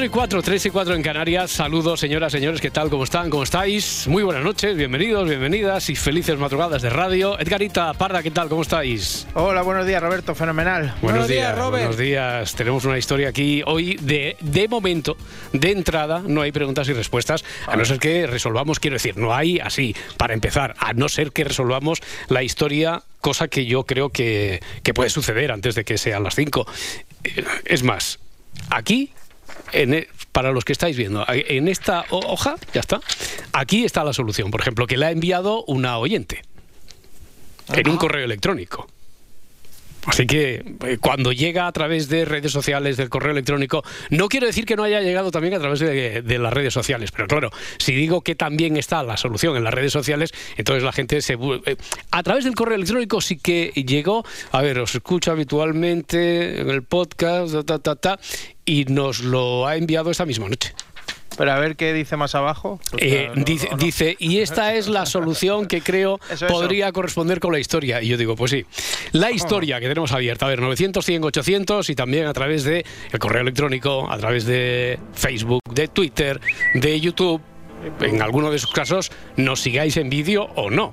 [0.00, 1.50] 4 y 4, 3 y 4 en Canarias.
[1.50, 2.88] Saludos, señoras, señores, ¿qué tal?
[2.88, 3.28] ¿Cómo están?
[3.28, 4.08] ¿Cómo estáis?
[4.08, 7.38] Muy buenas noches, bienvenidos, bienvenidas y felices madrugadas de radio.
[7.38, 8.48] Edgarita Parda, ¿qué tal?
[8.48, 9.26] ¿Cómo estáis?
[9.34, 10.94] Hola, buenos días, Roberto, fenomenal.
[11.02, 11.82] Buenos, días, Robert.
[11.82, 12.54] Buenos días.
[12.54, 15.18] Tenemos una historia aquí hoy de, de momento,
[15.52, 19.34] de entrada, no hay preguntas y respuestas, a no ser que resolvamos, quiero decir, no
[19.34, 24.08] hay así, para empezar, a no ser que resolvamos la historia cosa que yo creo
[24.08, 26.66] que, que puede suceder antes de que sean las 5.
[27.66, 28.18] Es más,
[28.70, 29.12] aquí
[29.72, 33.00] en, e, para los que estáis viendo, en esta hoja, ya está,
[33.52, 34.50] aquí está la solución.
[34.50, 36.42] Por ejemplo, que la ha enviado una oyente
[37.72, 38.86] en un correo electrónico.
[40.06, 44.46] Así que eh, cuando llega a través de redes sociales, del correo electrónico, no quiero
[44.46, 47.94] decir que no haya llegado también a través de, las redes sociales, pero claro, si
[47.94, 51.34] digo que también está la solución en las redes sociales, entonces la gente se...
[51.34, 51.76] Eh,
[52.10, 56.82] a través del correo electrónico sí que llegó, a ver, os escucho habitualmente en el
[56.82, 58.18] podcast, ta, ta, ta,
[58.64, 60.72] y nos lo ha enviado esta misma noche.
[61.40, 62.78] Pero a ver qué dice más abajo.
[62.90, 63.82] Pues eh, no, dice, no, no.
[63.82, 66.92] dice, y esta es la solución que creo eso, podría eso.
[66.92, 68.02] corresponder con la historia.
[68.02, 68.66] Y yo digo, pues sí.
[69.12, 72.84] La historia que tenemos abierta, a ver, 900, 100, 800 y también a través de
[73.10, 76.42] el correo electrónico, a través de Facebook, de Twitter,
[76.74, 77.40] de YouTube
[78.02, 80.92] en alguno de esos casos nos sigáis en vídeo o no.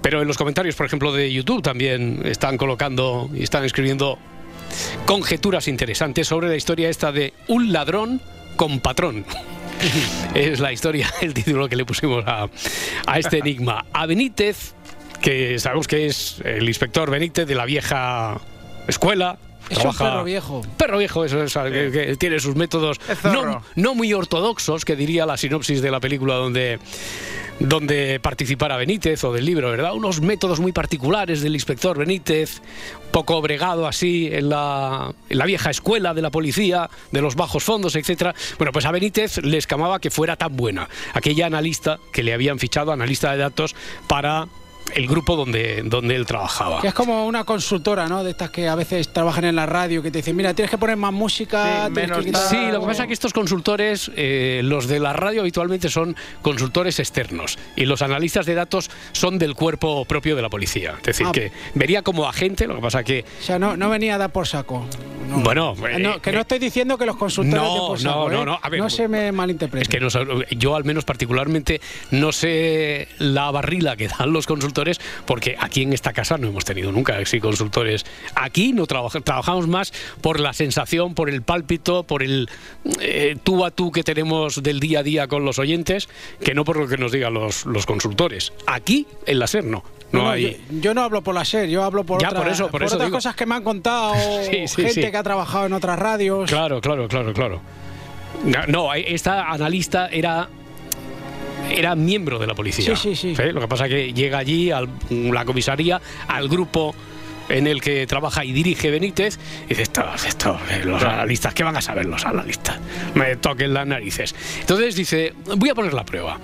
[0.00, 4.18] Pero en los comentarios, por ejemplo, de YouTube también están colocando y están escribiendo
[5.04, 8.22] conjeturas interesantes sobre la historia esta de un ladrón
[8.56, 9.24] con patrón.
[10.34, 12.48] es la historia, el título que le pusimos a,
[13.06, 13.84] a este enigma.
[13.92, 14.74] A Benítez,
[15.20, 18.40] que sabemos que es el inspector Benítez de la vieja
[18.86, 19.38] escuela,
[19.70, 20.62] es trabaja, un perro viejo.
[20.76, 21.60] Perro viejo, eso es, sí.
[21.64, 26.00] que, que, tiene sus métodos no, no, muy ortodoxos, que diría la sinopsis de la
[26.00, 26.78] película donde,
[27.62, 29.94] donde participara Benítez o del libro, ¿verdad?
[29.94, 32.60] Unos métodos muy particulares del inspector Benítez,
[33.12, 37.62] poco bregado así en la, en la vieja escuela de la policía, de los bajos
[37.62, 38.34] fondos, etcétera.
[38.58, 40.88] Bueno, pues a Benítez le escamaba que fuera tan buena.
[41.14, 43.76] Aquella analista que le habían fichado, analista de datos,
[44.08, 44.48] para
[44.94, 46.80] el grupo donde, donde él trabajaba.
[46.80, 48.24] Que es como una consultora, ¿no?
[48.24, 50.78] De estas que a veces trabajan en la radio, que te dicen, mira, tienes que
[50.78, 51.86] poner más música.
[51.86, 55.12] Sí, menos que sí lo que pasa es que estos consultores, eh, los de la
[55.12, 60.42] radio habitualmente son consultores externos y los analistas de datos son del cuerpo propio de
[60.42, 60.94] la policía.
[60.98, 61.32] Es decir, ah.
[61.32, 63.24] que vería como agente, lo que pasa que...
[63.40, 64.86] O sea, no, no venía a dar por saco.
[65.28, 65.40] No.
[65.40, 68.36] Bueno, eh, no, que no estoy diciendo que los consultores no, de por saco, no,
[68.36, 68.46] no, ¿eh?
[68.46, 69.82] no, a ver, no se me malinterprete.
[69.82, 70.08] Es que no,
[70.50, 74.71] yo al menos particularmente no sé la barrila que dan los consultores
[75.26, 78.04] porque aquí en esta casa no hemos tenido nunca así consultores.
[78.34, 82.48] Aquí no trabaja, trabajamos más por la sensación, por el pálpito, por el
[83.00, 86.08] eh, tú a tú que tenemos del día a día con los oyentes,
[86.44, 88.52] que no por lo que nos digan los, los consultores.
[88.66, 89.84] Aquí en la SER no.
[90.12, 90.62] No, no hay...
[90.70, 92.72] yo, yo, no hablo por la SER, yo hablo por, ya, otra, por, eso, por,
[92.72, 93.16] por eso otras digo.
[93.16, 94.14] cosas que me han contado
[94.50, 95.10] sí, sí, gente sí.
[95.10, 96.50] que ha trabajado en otras radios.
[96.50, 97.60] Claro, claro, claro, claro.
[98.68, 100.48] No, esta analista era
[101.70, 102.96] era miembro de la policía.
[102.96, 103.36] Sí, sí, sí.
[103.36, 103.52] ¿Sí?
[103.52, 106.94] Lo que pasa es que llega allí a la comisaría, al grupo
[107.48, 111.76] en el que trabaja y dirige Benítez, y dice, estos, estos, los analistas, ¿qué van
[111.76, 112.78] a saber los analistas?
[113.14, 114.34] Me toquen las narices.
[114.60, 116.38] Entonces dice, voy a poner la prueba.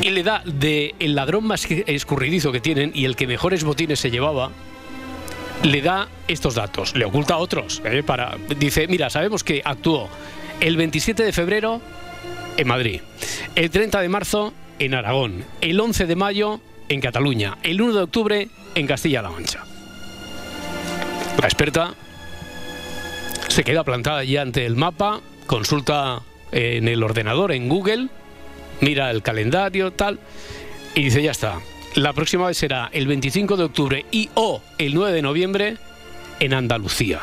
[0.00, 4.00] Y le da de el ladrón más escurridizo que tienen y el que mejores botines
[4.00, 4.50] se llevaba,
[5.62, 7.80] le da estos datos, le oculta otros.
[7.84, 8.02] ¿eh?
[8.04, 10.08] Para, dice, mira, sabemos que actuó
[10.60, 11.80] el 27 de febrero
[12.56, 13.00] en Madrid,
[13.54, 18.02] el 30 de marzo en Aragón, el 11 de mayo en Cataluña, el 1 de
[18.02, 19.64] octubre en Castilla-La Mancha.
[21.40, 21.94] La experta
[23.48, 28.08] se queda plantada allí ante el mapa, consulta en el ordenador, en Google,
[28.80, 30.18] mira el calendario, tal,
[30.94, 31.60] y dice, ya está,
[31.94, 35.76] la próxima vez será el 25 de octubre y o el 9 de noviembre
[36.40, 37.20] en Andalucía.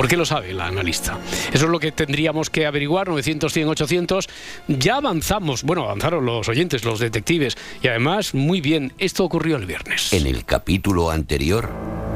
[0.00, 1.18] ¿Por qué lo sabe la analista?
[1.52, 4.28] Eso es lo que tendríamos que averiguar, 900, 100, 800.
[4.66, 9.66] Ya avanzamos, bueno, avanzaron los oyentes, los detectives, y además, muy bien, esto ocurrió el
[9.66, 10.14] viernes.
[10.14, 12.09] En el capítulo anterior...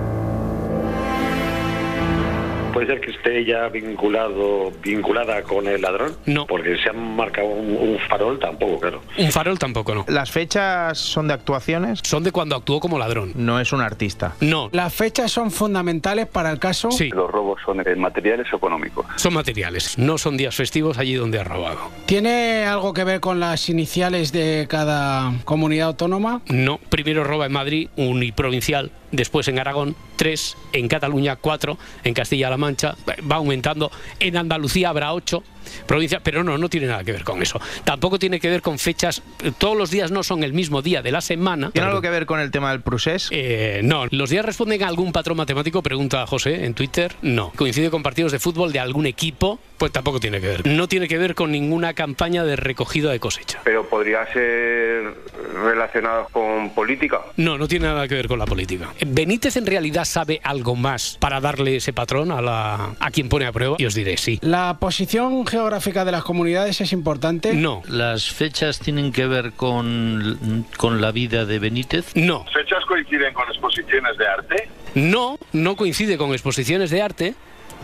[2.74, 6.16] ¿Puede ser que esté ya vinculado, vinculada con el ladrón?
[6.26, 6.46] No.
[6.46, 9.00] Porque se han marcado un, un farol tampoco, claro.
[9.16, 10.04] Un farol tampoco, no.
[10.08, 12.00] ¿Las fechas son de actuaciones?
[12.02, 13.32] Son de cuando actuó como ladrón.
[13.36, 14.34] No es un artista.
[14.40, 14.68] No.
[14.72, 16.90] ¿Las fechas son fundamentales para el caso?
[16.90, 19.06] Sí, Los robos son eh, materiales o económicos.
[19.16, 19.96] son materiales.
[19.98, 21.78] No son días festivos allí donde ha robado.
[22.06, 26.42] ¿Tiene algo que ver con las iniciales de cada comunidad autónoma?
[26.48, 26.78] No.
[26.88, 32.96] Primero roba en Madrid, uniprovincial después en Aragón tres, en Cataluña cuatro, en Castilla-La Mancha
[33.30, 33.90] va aumentando,
[34.20, 35.42] en Andalucía habrá ocho
[35.86, 37.60] provincia, pero no, no tiene nada que ver con eso.
[37.84, 39.22] Tampoco tiene que ver con fechas,
[39.58, 41.70] todos los días no son el mismo día de la semana.
[41.70, 43.28] ¿Tiene algo que ver con el tema del procés?
[43.30, 47.52] Eh, no, los días responden a algún patrón matemático, pregunta José en Twitter, no.
[47.56, 50.66] Coincide con partidos de fútbol de algún equipo, pues tampoco tiene que ver.
[50.66, 53.60] No tiene que ver con ninguna campaña de recogida de cosecha.
[53.64, 55.14] Pero podría ser
[55.54, 57.20] relacionados con política.
[57.36, 58.92] No, no tiene nada que ver con la política.
[59.06, 63.46] Benítez en realidad sabe algo más para darle ese patrón a la a quien pone
[63.46, 64.38] a prueba y os diré sí.
[64.42, 67.54] La posición geográfica de las comunidades es importante?
[67.54, 72.14] No, ¿Las fechas tienen que ver con, con la vida de Benítez?
[72.14, 74.68] no, ¿Fechas coinciden con exposiciones de arte?
[74.94, 77.34] no, no coincide con exposiciones de arte.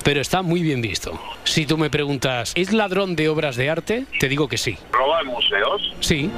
[0.03, 1.21] Pero está muy bien visto.
[1.45, 4.07] Si tú me preguntas, ¿es ladrón de obras de arte?
[4.19, 4.79] Te digo que sí.
[4.93, 5.95] ¿Roba en museos?
[6.01, 6.31] Sí.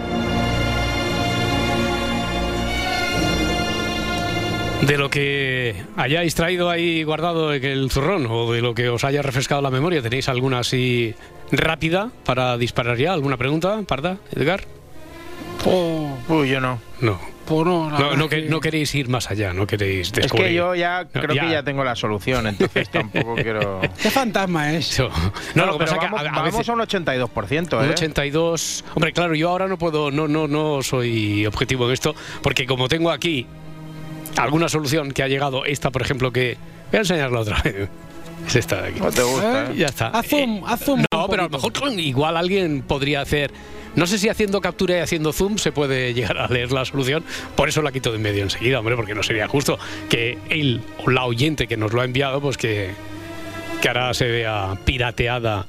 [4.82, 9.04] De lo que hayáis traído ahí guardado en el zurrón o de lo que os
[9.04, 11.14] haya refrescado la memoria, ¿tenéis alguna así
[11.52, 13.12] rápida para disparar ya?
[13.12, 14.64] ¿Alguna pregunta, Parda, Edgar?
[15.64, 16.80] Oh, Uy, yo no.
[17.00, 17.20] No.
[17.46, 20.48] pues no, No, no, es que- no queréis ir más allá, no queréis Es descubrir.
[20.48, 23.80] que yo ya No, creo que ya tengo la solución, entonces tampoco quiero...
[24.02, 24.90] ¿Qué fantasma es?
[24.90, 25.10] Eso.
[25.54, 27.84] No, lo que pasa es que vamos, a- a vamos veces- a un 82%, Un
[27.84, 27.90] ¿eh?
[27.90, 28.84] 82.
[28.94, 32.88] Hombre, claro, yo ahora no puedo, no, no, no soy objetivo en esto, porque como
[32.88, 33.46] tengo aquí
[34.36, 36.56] alguna solución que ha llegado, esta, por ejemplo, que.
[36.90, 37.88] Voy a enseñarla otra vez.
[38.46, 39.00] Es esta de aquí.
[39.00, 39.74] No te gusta, ¿eh?
[39.76, 40.08] Ya está.
[40.08, 43.52] Haz zoom, haz zoom No, pero a lo mejor igual alguien podría hacer.
[43.94, 47.24] No sé si haciendo captura y haciendo zoom se puede llegar a leer la solución.
[47.54, 50.80] Por eso la quito de en medio enseguida, hombre, porque no sería justo que él
[51.04, 52.90] o la oyente que nos lo ha enviado, pues que,
[53.80, 55.66] que ahora se vea pirateada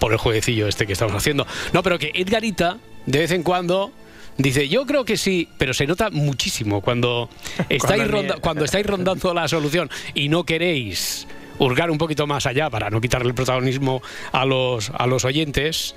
[0.00, 1.46] por el jueguecillo este que estamos haciendo.
[1.72, 3.92] No, pero que Edgarita, de vez en cuando.
[4.38, 7.28] Dice, yo creo que sí, pero se nota muchísimo cuando
[7.68, 11.26] estáis, ronda- cuando estáis rondando la solución y no queréis
[11.58, 14.00] hurgar un poquito más allá para no quitarle el protagonismo
[14.32, 15.94] a los, a los oyentes.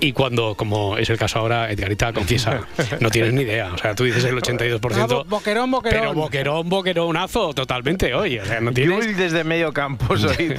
[0.00, 2.60] Y cuando, como es el caso ahora, Edgarita confiesa,
[3.00, 3.72] no tienes ni idea.
[3.74, 4.92] O sea, tú dices el 82%.
[4.94, 6.00] Ah, bo- boquerón, boquerón.
[6.00, 8.38] Pero boquerón, boqueronazo, totalmente hoy.
[8.38, 9.06] O sea, no tienes.
[9.06, 10.54] Yul desde medio campo soy.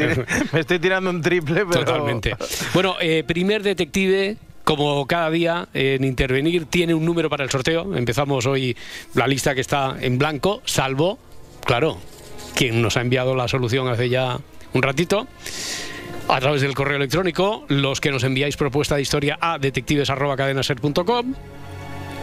[0.52, 1.86] Me estoy tirando un triple, pero...
[1.86, 2.36] Totalmente.
[2.74, 4.36] Bueno, eh, primer detective.
[4.70, 7.96] Como cada día en intervenir tiene un número para el sorteo.
[7.96, 8.78] Empezamos hoy
[9.16, 11.18] la lista que está en blanco, salvo,
[11.66, 11.98] claro,
[12.54, 14.40] quien nos ha enviado la solución hace ya
[14.74, 15.26] un ratito.
[16.28, 21.34] A través del correo electrónico, los que nos enviáis propuesta de historia a detectives.cadenaser.com.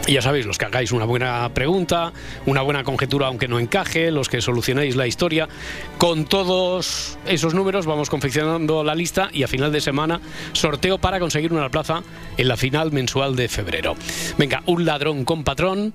[0.07, 2.13] Ya sabéis, los que hagáis una buena pregunta,
[2.45, 5.49] una buena conjetura aunque no encaje, los que solucionéis la historia,
[5.97, 10.21] con todos esos números vamos confeccionando la lista y a final de semana
[10.53, 12.03] sorteo para conseguir una plaza
[12.37, 13.95] en la final mensual de febrero.
[14.37, 15.93] Venga, un ladrón con patrón.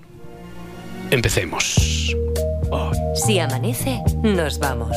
[1.10, 2.14] Empecemos.
[3.14, 4.96] Si amanece, nos vamos.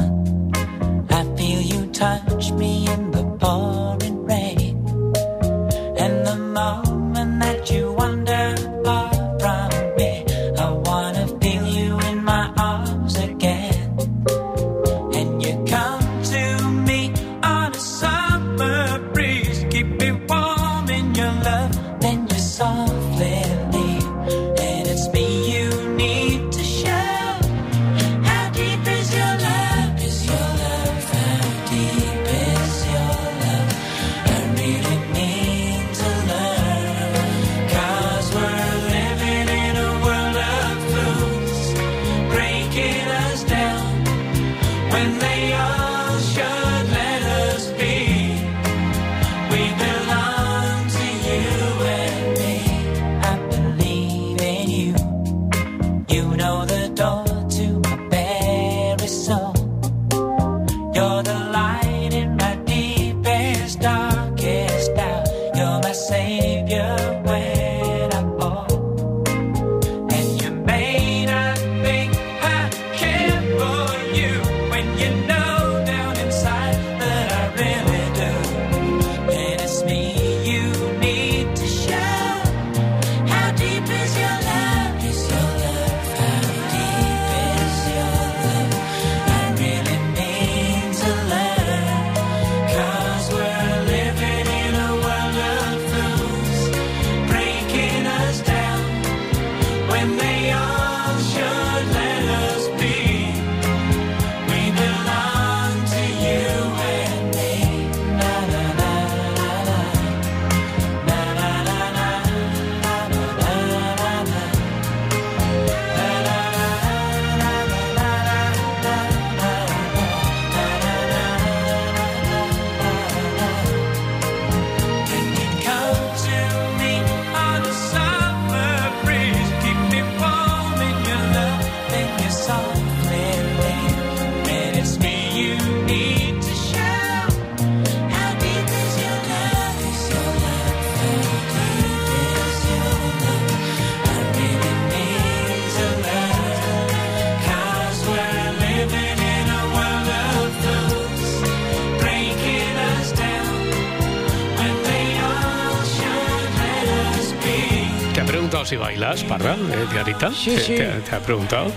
[159.11, 160.31] Bailas, Parra, eh, Tiarita.
[160.31, 160.75] Sí, ¿Te, sí.
[160.75, 161.71] te- te ha preguntado.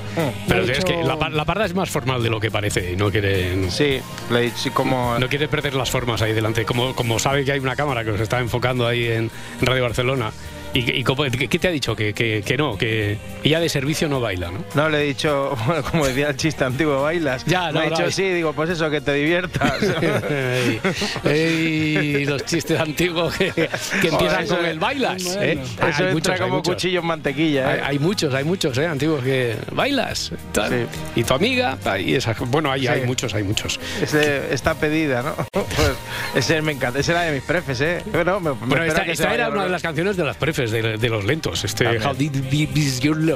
[0.49, 2.51] Pero Me ha es que dicho- la, la Parra es más formal de lo que
[2.51, 3.71] parece y no quiere...
[3.71, 4.01] Sí,
[4.31, 5.19] le he dicho como...
[5.19, 6.65] No quiere perder las formas ahí delante.
[6.65, 10.33] Como, como sabe que hay una cámara que os está enfocando ahí en, Radio Barcelona.
[10.73, 11.95] ¿Y, y cómo- qué te ha dicho?
[11.95, 14.65] Que, que, que no, que ella de servicio no baila, ¿no?
[14.75, 17.45] No, le he dicho, bueno, como decía el chiste antiguo, bailas.
[17.45, 19.83] Ya, Me no, ha dicho, sí, digo, pues eso, que te diviertas.
[19.83, 20.81] Ey,
[21.25, 25.23] ey, los chistes antiguos que, que empiezan eso- con el bailas.
[25.25, 25.43] Bueno.
[25.43, 25.53] ¿eh?
[25.63, 27.83] Eso Hay entra muchos, como cuchillo en mantequilla, Hay, ¿eh?
[27.85, 28.87] hay muchos, hay muchos, ¿eh?
[28.87, 30.33] Antiguos que bailas.
[30.55, 30.87] Sí.
[31.17, 32.89] Y tu amiga, y esa, bueno, hay, Sí.
[32.89, 33.79] hay muchos, hay muchos.
[34.03, 35.35] Ese- está pedida, ¿no?
[35.75, 35.91] Pues
[36.37, 38.03] ese me encanta, ese era de mis prefes, ¿eh?
[38.13, 40.37] Bueno, me, me Bueno, espera esta, que esta era una de las canciones de las
[40.37, 41.65] prefes, de, de los lentos.
[41.65, 41.99] Este.
[41.99, 43.34] How Did Be Be Your Love.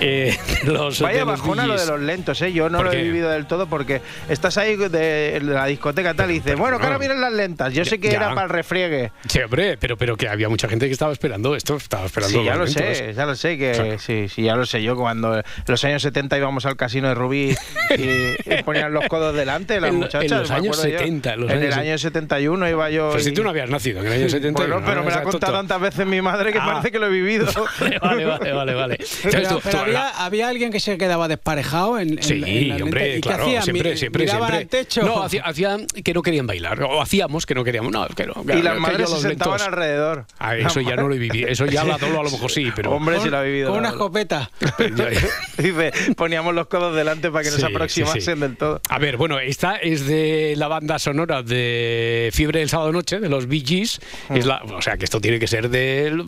[0.00, 2.52] Eh, de los, Vaya los bajona lo de los lentos, ¿eh?
[2.52, 6.30] Yo no ¿Por lo he vivido del todo porque estás ahí de, la discoteca tal
[6.30, 7.00] y dices, bueno, que ahora no.
[7.00, 7.72] vienen las lentas.
[7.72, 8.16] Yo sé que Ya.
[8.16, 9.12] era para el refriegue.
[9.28, 12.44] Sí, hombre, pero, pero que había mucha gente que estaba esperando esto, estaba esperando Sí,
[12.44, 12.96] ya lo los lentos.
[12.98, 13.98] sé, ya lo sé, que Claro.
[13.98, 14.82] sí, sí, ya lo sé.
[14.82, 17.54] Yo cuando en los años 70 íbamos al casino de Rubí
[17.96, 18.02] y,
[18.52, 20.30] y ponían los codos delante las En- en muchachas.
[20.30, 20.98] los me años acuerdo yo.
[20.98, 23.10] 70, en los En años el año 71 iba yo.
[23.10, 24.60] Pues si y- tú no habías nacido en el año 70.
[24.60, 26.64] Bueno, pero me lo ha contado tantas veces mi madre que Ah.
[26.66, 27.46] parece que lo he vivido.
[28.02, 28.98] Vale, vale, vale, vale.
[29.30, 33.18] Pero, pero había, había alguien que se quedaba desparejado en, en- Sí, en la hombre.
[33.18, 34.78] ¿Y claro, siempre, siempre, miraban siempre.
[34.78, 35.02] al techo.
[35.02, 38.34] No, hacía- hacían que no querían bailar, o hacíamos que no queríamos, no, que no.
[38.42, 40.26] y que las madres se sentaban lentos- alrededor.
[40.38, 42.70] Ah, eso ya no lo he vivido, eso ya la dolo a lo mejor sí,
[42.76, 42.90] pero...
[42.92, 43.70] Hombre, si lo ha vivido.
[43.70, 44.50] Con una escopeta.
[45.58, 48.40] Dice, poníamos los codos delante para que no Sí, se sí, aproximasen sí.
[48.40, 48.80] del todo.
[48.88, 53.28] A ver, bueno, esta es de la banda sonora de Fiebre del Sábado Noche, de
[53.28, 54.00] los Bee Gees.
[54.28, 54.36] Mm.
[54.36, 56.24] Es la, o sea, que esto tiene que ser del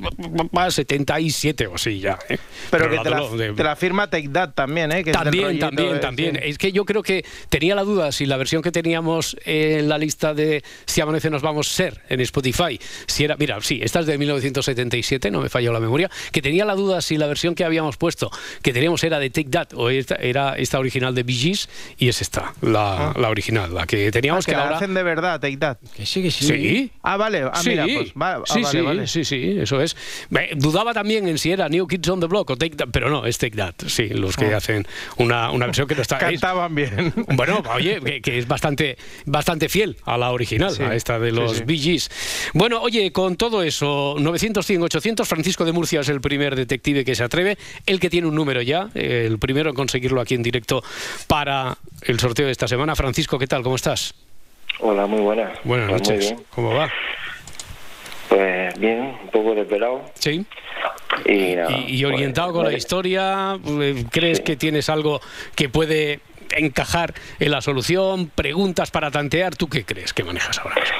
[0.71, 2.19] 77 o sí, ya.
[2.29, 2.39] ¿eh?
[2.71, 5.05] Pero, que te la, de- te la firma Take That también, ¿eh?
[5.05, 6.41] Que También, rollito también, también.
[6.43, 9.99] Es que yo creo que tenía la duda si la versión que teníamos en la
[9.99, 14.07] lista de Si amanece nos vamos ser en Spotify, si era, mira, sí, esta es
[14.07, 17.65] de 1977, no me falló la memoria, que tenía la duda si la versión que
[17.65, 18.31] habíamos puesto,
[18.63, 21.69] que teníamos era de Take That o esta, era esta original de Bee Gees
[21.99, 24.77] y es esta, la, la original, la que Ah, teníamos que que, la ahora...
[24.77, 25.79] hacen de verdad, Take That.
[25.97, 26.45] Que sí, que sí.
[26.47, 27.43] Sí, Ah, vale.
[27.43, 29.07] Ah, sí, mira, pues va- ah, sí, vale, sí, vale.
[29.07, 29.97] sí, sí, eso es.
[30.31, 33.11] Me- dudaba también en si era New Kids on the Block o Take That, pero
[33.11, 36.17] no, es Take That, sí, los que hacen una, una versión que no está...
[36.19, 37.13] es- Cantaban bien.
[37.35, 38.97] bueno, oye, que, que es bastante,
[39.27, 41.65] bastante fiel a la original, Sí, a esta de los sí.
[41.65, 42.11] Bee Gees.
[42.55, 47.05] Bueno, oye, con todo eso, 900, 100, 800, Francisco de Murcia es el primer detective
[47.05, 50.43] que se atreve, el que tiene un número ya, el primero en conseguirlo aquí en
[50.43, 50.83] directo
[51.27, 52.95] para el sorteo de esta semana.
[52.97, 53.63] Francisco, ¿qué tal?
[53.63, 54.15] ¿Cómo estás?
[54.81, 55.59] Hola, muy buenas.
[55.65, 56.19] Buenas muy noches.
[56.21, 56.41] bien.
[56.51, 56.89] ¿Cómo va?
[58.29, 60.45] Pues bien, un poco desvelado Sí.
[61.25, 61.71] y nada.
[61.71, 64.45] Y, y orientado pues, con la historia, eh, ¿crees Sí.
[64.45, 65.21] que tienes algo
[65.55, 66.21] que puede
[66.51, 68.31] encajar en la solución?
[68.35, 69.57] ¿Preguntas para tantear?
[69.57, 70.97] ¿Tú qué crees que manejas ahora mismo?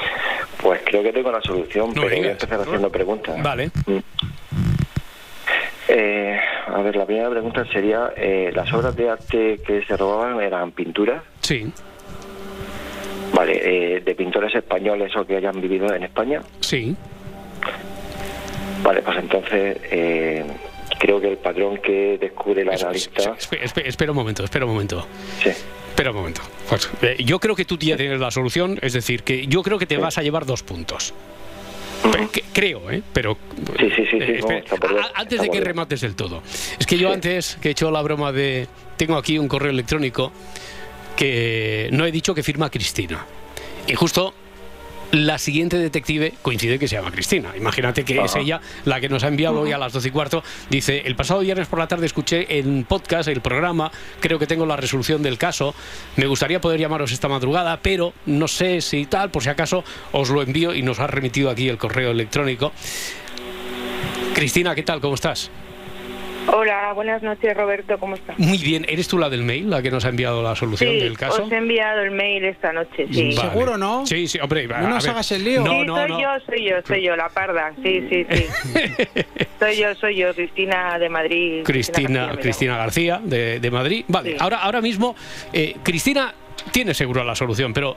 [0.61, 3.41] Pues creo que tengo la solución, No pero voy a empezar haciendo preguntas.
[3.43, 3.71] Vale.
[3.85, 3.97] Mm.
[5.87, 10.41] Eh, a ver, la primera pregunta sería, eh, ¿las obras de arte que se robaban
[10.41, 11.23] eran pinturas?
[11.41, 11.71] Sí,
[13.33, 13.61] Vale,
[13.95, 16.41] eh, de pintores españoles o que hayan vivido en España.
[16.61, 16.95] sí.
[18.83, 20.45] Vale, pues entonces eh,
[20.99, 23.35] creo que el patrón que descubre la analista...
[23.83, 25.05] espera un momento, espera un momento.
[25.43, 25.49] Sí,
[25.89, 26.41] Espera un momento.
[26.69, 29.77] Pues, eh, yo creo que tú ya tienes la solución, es decir, que yo creo
[29.77, 31.13] que te vas a llevar dos puntos.
[32.31, 33.01] Que- creo, ¿eh?
[33.11, 33.37] Pero.
[33.77, 34.77] Sí, sí, sí, sí, eh, no, está
[35.15, 36.41] antes de que remates del todo.
[36.79, 38.67] Es que yo antes que he hecho la broma de.
[38.95, 40.31] Tengo aquí un correo electrónico
[41.17, 43.25] que no he dicho que firma Cristina.
[43.87, 44.33] Y justo
[45.11, 47.53] la siguiente detective coincide que se llama Cristina.
[47.57, 50.43] Imagínate que es ella la que nos ha enviado hoy a las 12 y cuarto.
[50.69, 54.65] Dice, el pasado viernes por la tarde escuché en podcast el programa, creo que tengo
[54.65, 55.73] la resolución del caso,
[56.15, 60.29] me gustaría poder llamaros esta madrugada, pero no sé si tal, por si acaso os
[60.29, 62.71] lo envío y nos ha remitido aquí el correo electrónico.
[64.33, 65.01] Cristina, ¿qué tal?
[65.01, 65.49] ¿Cómo estás?
[66.51, 68.37] Hola, buenas noches Roberto, ¿cómo estás?
[68.39, 70.99] Muy bien, ¿eres tú la del mail, la que nos ha enviado la solución Sí,
[70.99, 71.43] del caso?
[71.43, 73.35] os he enviado el mail esta noche, sí.
[73.35, 73.49] Vale.
[73.49, 74.05] ¿Seguro, no?
[74.07, 74.67] Sí, sí, hombre.
[74.73, 75.11] a No nos ver.
[75.11, 75.61] hagas el lío.
[75.63, 76.21] No, sí, no, soy no.
[76.21, 78.45] yo, soy yo, soy yo, la parda, sí, sí, sí.
[79.59, 81.61] soy yo, soy yo, Cristina de Madrid.
[81.63, 84.05] Cristina, García, Cristina García de, de Madrid.
[84.07, 84.37] Vale, Sí.
[84.39, 85.15] ahora, ahora mismo
[85.53, 86.33] eh, Cristina
[86.71, 87.95] tiene seguro la solución, pero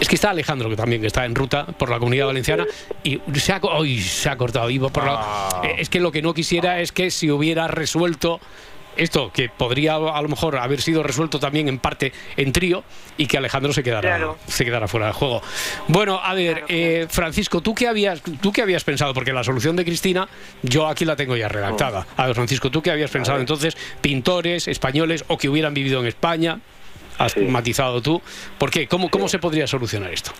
[0.00, 2.66] es que está Alejandro que también que está en ruta por la Comunidad Valenciana
[3.04, 3.60] y se ha,
[4.00, 4.70] se ha cortado.
[4.70, 5.62] iba por la- Ah.
[5.64, 8.40] Eh, es que lo que no quisiera es que si hubiera resuelto
[8.96, 12.82] esto, que podría a lo mejor haber sido resuelto también en parte en trío
[13.16, 14.38] y que Alejandro se quedara, Claro.
[14.46, 15.40] se quedara fuera del juego.
[15.88, 19.14] Bueno, a ver, Claro, eh, Francisco, ¿tú qué, habías, ¿tú qué habías pensado?
[19.14, 20.28] Porque la solución de Cristina,
[20.62, 22.06] yo aquí la tengo ya redactada.
[22.16, 23.76] A ver, Francisco, ¿tú qué habías pensado entonces?
[24.00, 26.58] Pintores españoles o que hubieran vivido en España.
[27.20, 27.40] Has Sí.
[27.40, 28.20] matizado tú.
[28.58, 28.86] ¿Por qué?
[28.88, 30.32] ¿Cómo, cómo se podría solucionar esto?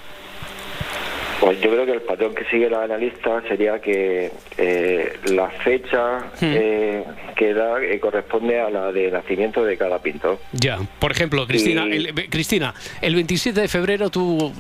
[1.41, 6.27] Pues yo creo que el patrón que sigue la analista sería que eh, la fecha
[6.43, 7.03] eh,
[7.35, 10.39] que da eh, corresponde a la de nacimiento de cada pintor.
[10.53, 14.53] Ya, por ejemplo, Cristina, Y- el, Cristina, el 27 de febrero tú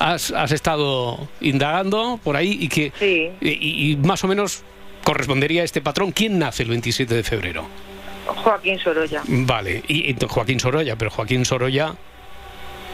[0.00, 3.30] has, has estado indagando por ahí y que Sí.
[3.40, 4.64] y, y más o menos
[5.04, 6.10] correspondería a este patrón.
[6.10, 7.66] ¿Quién nace el 27 de febrero?
[8.28, 9.22] Joaquín Sorolla.
[9.26, 11.94] Vale, y, y Joaquín Sorolla, pero Joaquín Sorolla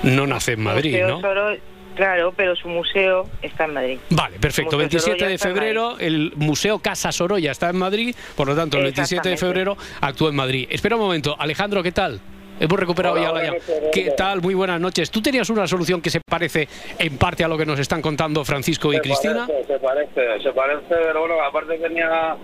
[0.03, 1.21] no nace en Madrid, Museo ¿no?
[1.21, 1.59] Soro-
[1.95, 3.99] Claro, pero su museo está en Madrid.
[4.11, 4.73] Vale, perfecto.
[4.73, 8.79] Museo 27 Sorolla de febrero, el Museo Casa Sorolla está en Madrid, por lo tanto,
[8.79, 10.67] el 27 de febrero actúa en Madrid.
[10.71, 12.21] Espera un momento, Alejandro, ¿qué tal?
[12.59, 14.43] Hemos recuperado Hola, ya la noches, ¿Qué tal?
[14.43, 15.09] Muy buenas noches.
[15.09, 18.45] ¿Tú tenías una solución que se parece en parte a lo que nos están contando
[18.45, 19.47] Francisco y Se Cristina?
[19.47, 22.37] parece, se parece, se parece, pero bueno, aparte tenía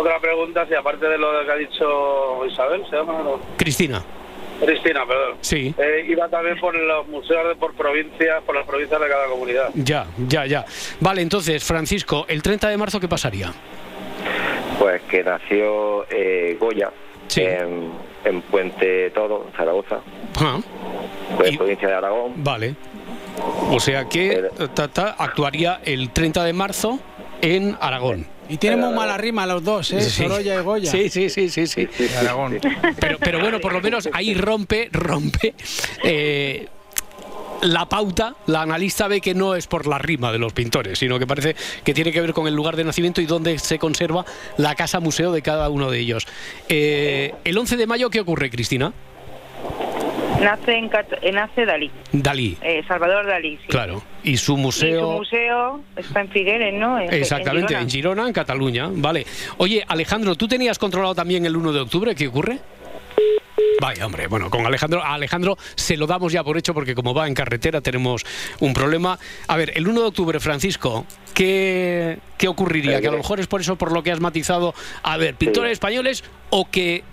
[0.00, 3.14] otra pregunta, si aparte de lo que ha dicho Isabel, ¿se llama?
[3.22, 3.40] No.
[3.56, 4.02] Cristina,
[4.64, 5.36] Cristina, perdón.
[5.40, 5.74] sí.
[5.78, 9.70] Eh, iba también por los museos de por provincias, por las provincias de cada comunidad.
[9.74, 10.64] Ya, ya, ya.
[11.00, 13.52] Vale, entonces, Francisco, el 30 de marzo, ¿qué pasaría?
[14.78, 16.90] Pues que nació eh, Goya
[17.26, 17.42] Sí.
[17.42, 17.90] en,
[18.24, 20.00] en Puente Toro, en Zaragoza,
[20.40, 20.58] Ah,
[21.36, 22.32] pues, Y- provincia de Aragón.
[22.42, 22.74] vale.
[23.70, 26.98] O sea que ta, ta, actuaría el 30 de marzo
[27.42, 28.26] en Aragón.
[28.48, 30.00] Y tienen muy mala rima los dos, ¿eh?
[30.00, 30.22] Sí.
[30.22, 30.90] Sorolla y Goya.
[30.90, 31.88] Sí, sí, sí, sí, sí.
[32.18, 32.58] Aragón.
[32.98, 35.54] Pero, pero bueno, por lo menos ahí rompe, rompe.
[36.02, 36.66] eh,
[37.62, 41.18] la pauta, la analista ve que no es por la rima de los pintores, sino
[41.18, 44.24] que parece que tiene que ver con el lugar de nacimiento y dónde se conserva
[44.56, 46.26] la casa museo de cada uno de ellos.
[46.68, 48.92] Eh, el 11 de mayo, ¿qué ocurre, Cristina?
[50.42, 53.56] Nace en Cat- eh, nace Dalí, Dalí, eh, Salvador Dalí.
[53.56, 53.66] sí.
[53.68, 54.02] claro.
[54.22, 55.12] Y su Y su museo.
[55.12, 56.98] museo está en Figueres, ¿no?
[57.00, 58.14] En- Exactamente, en en Girona.
[58.14, 58.88] Girona, en Cataluña.
[58.92, 59.26] Vale.
[59.56, 62.14] Oye, Alejandro, ¿tú tenías controlado también el 1 de octubre?
[62.14, 62.58] ¿Qué ocurre?
[63.80, 67.14] Vaya, hombre, bueno, con Alejandro, a Alejandro se lo damos ya por hecho porque como
[67.14, 68.24] va en carretera tenemos
[68.60, 69.18] un problema.
[69.46, 73.00] A ver, el 1 de octubre, Francisco, ¿qué, qué ocurriría?
[73.00, 74.74] Que a lo mejor es por eso por lo que has matizado,
[75.04, 77.04] a ver, pintores españoles o que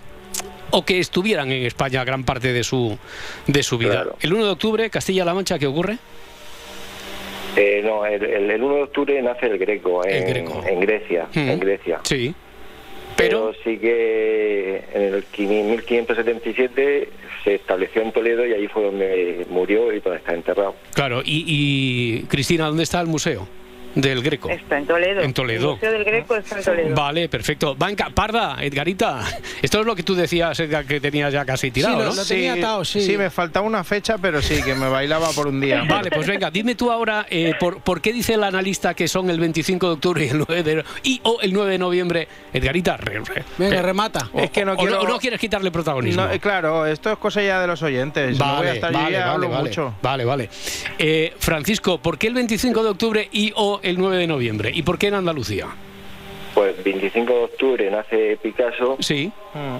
[0.70, 2.98] o que estuvieran en España gran parte de su
[3.46, 3.92] de su vida.
[4.02, 4.16] Claro.
[4.20, 5.98] El 1 de octubre, Castilla-La Mancha, ¿qué ocurre?
[7.56, 10.62] Eh, no, el, el- el 1 de octubre nace el Greco, El en, Greco.
[10.68, 11.38] en Grecia, Mm.
[11.48, 12.00] en Grecia.
[12.02, 12.34] Sí.
[13.16, 17.08] Pero Pero sí que en el 1577
[17.44, 20.74] se estableció en Toledo y allí fue donde murió y donde está enterrado.
[20.92, 23.48] Claro, y, y, Cristina, ¿dónde está el museo
[23.96, 24.48] del Greco?
[24.50, 25.20] Está en Toledo.
[25.22, 25.70] En Toledo.
[25.70, 26.94] El Museo del Greco está en Toledo.
[26.94, 27.74] Vale, perfecto.
[27.74, 29.20] Banca, Parda, Edgarita,
[29.62, 32.14] esto es lo que tú decías, Edgar, que tenías ya casi tirado, lo- ¿no?
[32.14, 33.00] lo tenía atado, sí.
[33.00, 35.82] Sí, me faltaba una fecha, pero sí, que me bailaba por un día.
[35.88, 39.30] Vale, pues venga, dime tú ahora, eh, por, por qué dice el analista que son
[39.30, 42.28] el 25 de octubre y el 9 de, y, o el 9 de noviembre?
[42.52, 44.28] Edgarita, re- re- Venga, eh, remata.
[44.32, 46.22] o- Es que no o- quiero- o no quieres quitarle protagonismo.
[46.26, 48.38] No, eh, claro, esto es cosa ya de los oyentes.
[48.38, 49.94] no voy a estar vale, vale, vale, mucho.
[50.02, 50.50] Vale, vale.
[50.98, 54.70] Eh, Francisco, ¿por qué el 25 de octubre y o el 9 de noviembre?
[54.74, 55.66] ¿Y por qué en Andalucía?
[56.54, 59.30] Pues 25 de octubre nace Picasso Sí.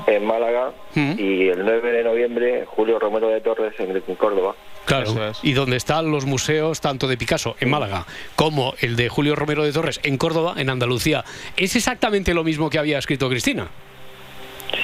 [0.07, 1.12] en Málaga Mm.
[1.19, 4.55] y el 9 de noviembre Julio Romero de Torres en, en Córdoba.
[4.85, 5.38] Claro, es.
[5.42, 9.64] y donde están los museos tanto de Picasso en Málaga como el de Julio Romero
[9.64, 11.25] de Torres en Córdoba, en Andalucía.
[11.57, 13.69] Es exactamente lo mismo que había escrito Cristina.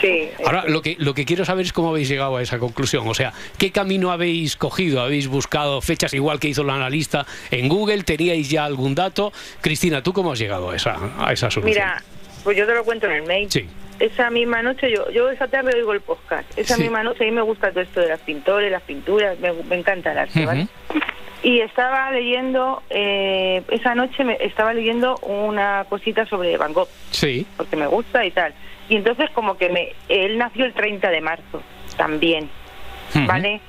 [0.03, 0.29] Sí.
[0.45, 3.09] Ahora, lo que, lo que quiero saber es cómo habéis llegado a esa conclusión.
[3.09, 5.01] O sea, ¿qué camino habéis cogido?
[5.01, 8.03] ¿Habéis buscado fechas igual que hizo la analista en Google?
[8.03, 9.33] ¿Teníais ya algún dato?
[9.61, 11.65] Cristina, ¿tú cómo has llegado a esa, a esa solución?
[11.73, 12.03] Mira,
[12.45, 13.51] pues yo te lo cuento en el mail.
[13.51, 13.67] Sí.
[14.01, 16.47] Esa misma noche, yo, yo esa tarde oigo el podcast.
[16.59, 16.83] Esa Sí.
[16.83, 19.77] misma noche a mí me gusta todo esto de las pintores, las pinturas, me, me
[19.77, 20.67] encanta el arte, ¿vale?
[21.45, 27.47] Y estaba leyendo, eh, esa noche me estaba leyendo una cosita sobre Van Gogh, Sí.
[27.57, 28.53] porque me gusta y tal.
[28.89, 31.63] Y entonces como que me, él nació el 30 de marzo,
[31.97, 32.51] también.
[33.27, 33.61] ¿vale?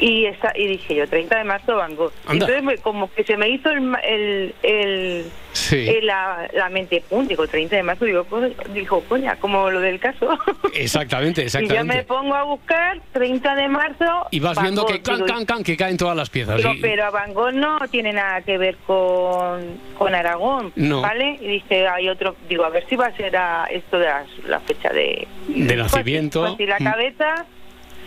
[0.00, 2.12] Y, esa, y dije yo, 30 de marzo Van Gogh.
[2.12, 2.32] Y Anda.
[2.46, 5.88] entonces me- como que se me hizo el, el, el, Sí.
[5.88, 8.40] el- la, la mente, pum, digo, 30 de marzo, digo, co-
[8.72, 10.38] dijo, coña, como lo del caso.
[10.74, 12.04] Exactamente, y yo me exactamente.
[12.04, 14.26] pongo a buscar 30 de marzo.
[14.30, 14.92] Y vas Van viendo Gogh.
[14.92, 16.58] que can, can, can, que caen todas las piezas.
[16.58, 21.00] Digo, y- pero Van Gogh no tiene nada que ver con, con Aragón, No.
[21.00, 21.38] ¿vale?
[21.40, 24.38] Y dice, hay otro, digo, a ver si va a ser a esto de las-
[24.46, 25.26] la fecha de...
[25.48, 26.40] De nacimiento.
[26.42, 26.84] Pues sí, la Mm.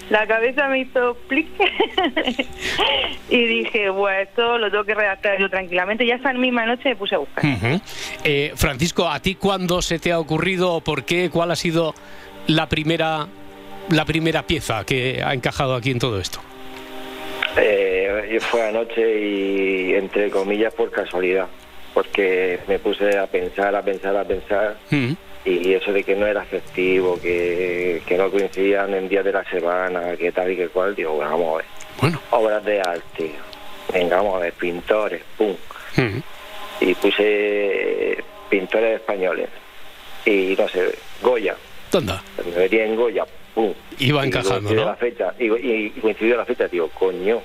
[0.10, 1.48] La cabeza me hizo clic
[3.30, 6.06] y dije, bueno, esto lo tengo que redactar yo tranquilamente.
[6.06, 7.46] Ya esa misma noche me puse a buscar.
[8.24, 11.30] Eh, Francisco, ¿a ti cuándo se te ha ocurrido o por qué?
[11.30, 11.94] ¿Cuál ha sido
[12.48, 13.28] la primera,
[13.90, 16.40] la primera pieza que ha encajado aquí en todo esto?
[17.58, 21.48] Eh, fue anoche y entre comillas por casualidad,
[21.94, 24.78] porque me puse a pensar, a pensar, a pensar.
[25.46, 29.44] Y eso de que no era festivo, que, que no coincidían en días de la
[29.50, 31.66] semana, que tal y que cual, digo, bueno, vamos a ver.
[32.00, 33.32] Bueno, Obras de arte,
[33.94, 35.56] venga, vamos a ver, pintores, pum.
[36.80, 39.50] Y puse pintores españoles.
[40.26, 41.56] Y no sé, Goya.
[41.92, 42.14] ¿Dónde?
[42.54, 43.74] Me metí en Goya, pum.
[44.00, 44.86] Iba Y encajando, ¿no?
[44.86, 47.42] La fecha, y, y- y coincidió la fecha, digo, coño.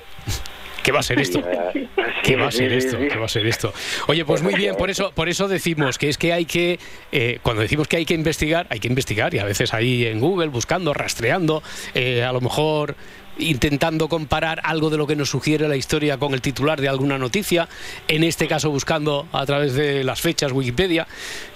[0.87, 1.43] ¿Qué va a ser esto?
[2.23, 2.97] ¿Qué va a ser esto?
[2.97, 3.73] ¿Qué va a ser esto?
[4.07, 6.79] Oye, pues muy bien, por eso, por eso decimos que es que hay que,
[7.11, 10.21] eh, cuando decimos que hay que investigar, hay que investigar y a veces ahí en
[10.21, 11.61] Google buscando, rastreando,
[11.93, 12.95] eh, a lo mejor
[13.39, 17.17] intentando comparar algo de lo que nos sugiere la historia con el titular de alguna
[17.17, 17.67] noticia,
[18.07, 21.07] en este caso buscando a través de las fechas Wikipedia,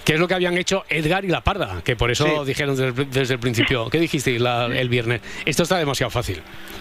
[0.04, 2.46] que es lo que habían hecho Edgar y La Parda, que por eso Sí.
[2.46, 5.20] dijeron desde, desde el principio, ¿qué dijisteis la- el viernes?
[5.44, 6.40] Esto está demasiado fácil.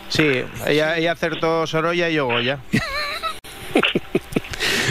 [0.09, 2.59] Sí, ella, ella acertó Sorolla y yo Goya.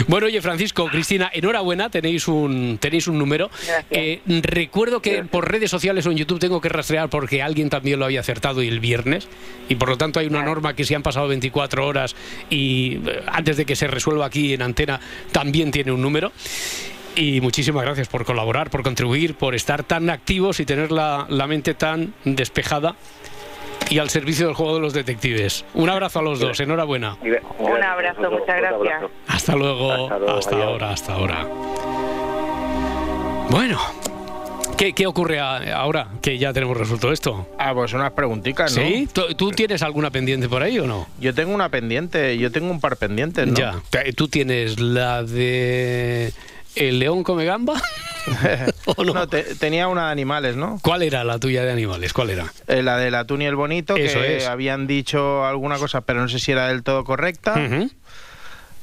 [0.07, 3.49] Bueno, oye, Francisco, Cristina, enhorabuena, tenéis un, tenéis un número.
[3.89, 7.99] Eh, recuerdo que por redes sociales o en YouTube tengo que rastrear porque alguien también
[7.99, 9.27] lo había acertado y el viernes,
[9.69, 12.15] y por lo tanto hay una norma que si han pasado 24 horas
[12.49, 14.99] y eh, antes de que se resuelva aquí en antena
[15.31, 16.31] también tiene un número.
[17.13, 21.45] Y muchísimas gracias por colaborar, por contribuir, por estar tan activos y tener la, la
[21.45, 22.95] mente tan despejada
[23.89, 25.65] y al servicio del juego de los detectives.
[25.73, 27.17] Un abrazo a los dos, enhorabuena.
[27.59, 29.03] Un abrazo, muchas gracias.
[29.27, 29.91] Hasta luego,
[30.29, 31.47] hasta, ahora, hasta ahora.
[33.49, 33.77] Bueno,
[34.77, 37.47] ¿qué, qué ocurre ahora que ya tenemos resuelto esto?
[37.59, 38.83] Ah, pues unas preguntitas, ¿no?
[38.83, 39.09] ¿Sí?
[39.11, 41.07] ¿Tú, tú tienes alguna pendiente por ahí o no?
[41.19, 43.53] Yo tengo una pendiente, yo tengo un par pendientes, ¿no?
[43.53, 43.75] Ya.
[44.15, 46.31] ¿Tú tienes la de
[46.75, 47.81] el león come gamba?
[48.85, 49.13] ¿O no?
[49.13, 50.79] No, te- tenía una de animales, ¿no?
[50.81, 52.13] ¿Cuál era la tuya de animales?
[52.13, 52.51] ¿Cuál era?
[52.67, 54.47] Eh, la del atún y el bonito, Eso que es.
[54.47, 57.55] habían dicho alguna cosa, pero no sé si era del todo correcta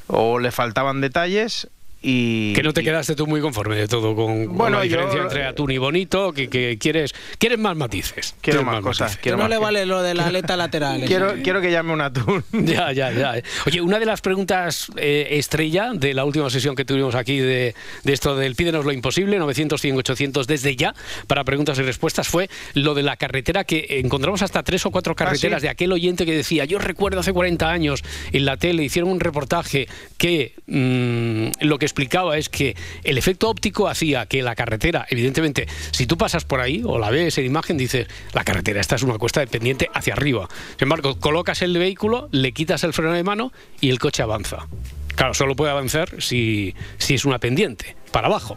[0.07, 1.69] o le faltaban detalles
[2.11, 2.53] y...
[2.55, 4.91] Que no te y- quedaste tú muy conforme de todo con, con Bueno, la yo-
[4.97, 8.35] diferencia entre atún y bonito, que, que quieres, quieres más matices.
[8.41, 9.23] Quiero Quieres más cosas, matices.
[9.23, 11.05] Quiero no más le que- vale lo de la aleta lateral.
[11.07, 12.45] Quiero, quiero que llame un atún.
[12.53, 13.35] Ya, ya, ya.
[13.67, 17.75] Oye, una de las preguntas eh, estrella de la última sesión que tuvimos aquí de,
[18.05, 20.95] de esto del Pídenos lo imposible, 900, 100, 800 desde ya,
[21.27, 25.15] para preguntas y respuestas, fue lo de la carretera que encontramos hasta tres o cuatro
[25.15, 25.67] carreteras ¿sí?
[25.67, 29.21] de aquel oyente que decía, yo recuerdo hace 40 años en la tele hicieron un
[29.21, 35.05] reportaje que mm, lo que explicaba es que el efecto óptico hacía que la carretera,
[35.11, 38.95] evidentemente, si tú pasas por ahí o la ves en imagen, dices, la carretera esta
[38.95, 40.49] es una cuesta de pendiente hacia arriba.
[40.77, 44.69] Sin embargo, colocas el vehículo, le quitas el freno de mano y el coche avanza.
[45.17, 48.55] Claro, solo puede avanzar si, si es una pendiente, para abajo.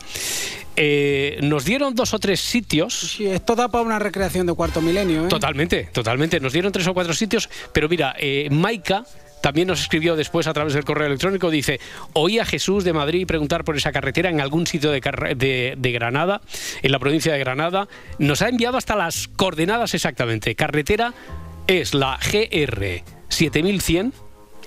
[0.75, 2.93] Eh, nos dieron dos o tres sitios.
[3.17, 5.29] Sí, esto da para una recreación de cuarto milenio, ¿eh?
[5.29, 6.39] Totalmente, totalmente.
[6.39, 9.03] Nos dieron tres o cuatro sitios, pero mira, eh, Maika
[9.41, 11.79] también nos escribió después a través del correo electrónico, dice,
[12.13, 14.99] oí a Jesús de Madrid preguntar por esa carretera en algún sitio de,
[15.93, 16.41] Granada,
[16.81, 17.87] en la provincia de Granada.
[18.19, 20.55] Nos ha enviado hasta las coordenadas exactamente.
[20.55, 21.13] Carretera
[21.67, 24.13] es la GR 7100,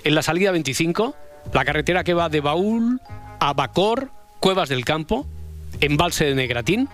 [0.03, 1.15] en la salida 25,
[1.53, 2.99] la carretera que va de Baúl
[3.39, 4.09] a Bacor,
[4.39, 5.25] Cuevas del Campo,
[5.79, 6.89] embalse de Negratín,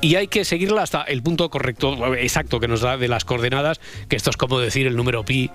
[0.00, 3.80] y hay que seguirla hasta el punto correcto, exacto que nos da de las coordenadas,
[4.08, 5.50] que esto es como decir el número pi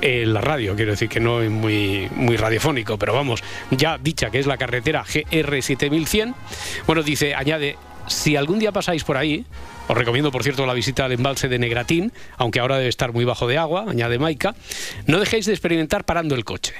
[0.00, 4.30] en la radio, quiero decir que no es muy, muy radiofónico, pero vamos, ya dicha
[4.30, 6.34] que es la carretera GR7100,
[6.86, 9.44] bueno, dice, añade, si algún día pasáis por ahí,
[9.88, 13.24] os recomiendo, por cierto, la visita al embalse de Negratín, aunque ahora debe estar muy
[13.24, 14.54] bajo de agua, añade Maika,
[15.06, 16.74] no dejéis de experimentar parando el coche.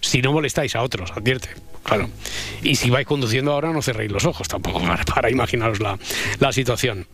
[0.00, 1.50] Si no molestáis a otros, advierte.
[1.82, 2.08] Claro.
[2.62, 5.98] Y si vais conduciendo ahora, no cerréis los ojos tampoco para, para imaginaros la,
[6.38, 7.06] la situación.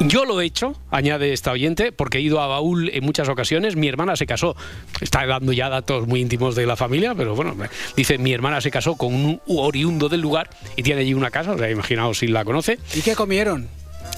[0.00, 3.76] Yo lo he hecho, añade esta oyente, porque he ido a Baúl en muchas ocasiones.
[3.76, 4.54] Mi hermana se casó,
[5.00, 7.56] está dando ya datos muy íntimos de la familia, pero bueno,
[7.96, 11.52] dice mi hermana se casó con un oriundo del lugar y tiene allí una casa,
[11.52, 12.78] o sea, imaginaos si la conoce.
[12.94, 13.68] ¿Y qué comieron?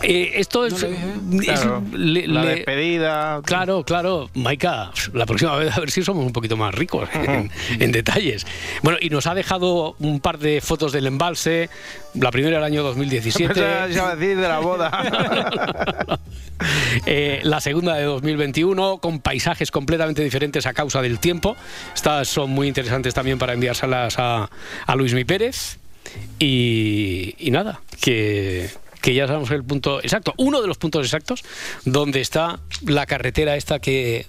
[0.03, 0.91] Eh, esto es, es-
[1.45, 3.41] Claro, le- la le- despedida.
[3.45, 4.31] Claro, claro.
[4.35, 8.47] Maika, la próxima vez a ver si somos un poquito más ricos en, en detalles.
[8.83, 11.69] Bueno, y nos ha dejado un par de fotos del embalse.
[12.15, 13.55] La primera del año 2017.
[13.55, 16.19] Pensaba- iba a decir de la boda.
[17.07, 21.57] Eh, la segunda de 2021 con paisajes completamente diferentes a causa del tiempo.
[21.95, 24.51] Estas son muy interesantes también para enviárselas a,
[24.85, 25.79] a Luis Mi Pérez.
[26.41, 31.45] Y, y nada, que, que ya sabemos el punto exacto, uno de los puntos exactos
[31.85, 34.27] donde está la carretera esta que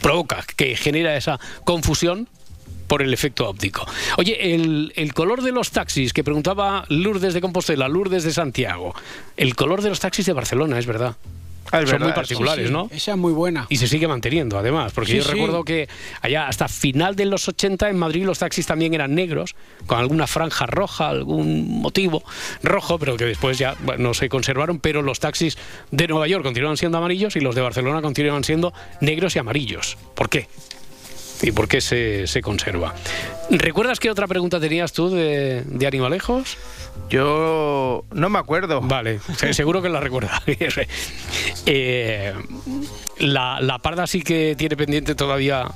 [0.00, 2.28] provoca, que genera esa confusión
[2.86, 3.86] por el efecto óptico.
[4.18, 8.94] Oye, el, el color de los taxis que preguntaba Lourdes de Compostela, Lourdes de Santiago,
[9.36, 11.16] el color de los taxis de Barcelona, es verdad.
[11.72, 12.88] Ah, Son verdad, muy particulares, Sí, sí, ¿no?
[12.92, 13.66] Esa es muy buena.
[13.68, 15.30] Y se sigue manteniendo, además, porque Sí, yo sí.
[15.32, 15.88] recuerdo que
[16.20, 19.54] allá hasta final de los 80 en Madrid los taxis también eran negros,
[19.86, 22.22] con alguna franja roja, algún motivo
[22.62, 25.56] rojo, pero que después ya bueno, no se conservaron, pero los taxis
[25.90, 29.96] de Nueva York continúan siendo amarillos y los de Barcelona continúan siendo negros y amarillos.
[30.14, 30.48] ¿Por qué?
[31.42, 32.94] Y por qué se, se conserva.
[33.50, 36.56] ¿Recuerdas qué otra pregunta tenías tú de, de animalejos?
[37.08, 38.80] Yo no me acuerdo.
[38.80, 40.42] Vale, se- seguro que la recuerda.
[41.66, 42.32] Eh,
[43.18, 45.66] la, la parda sí que tiene pendiente todavía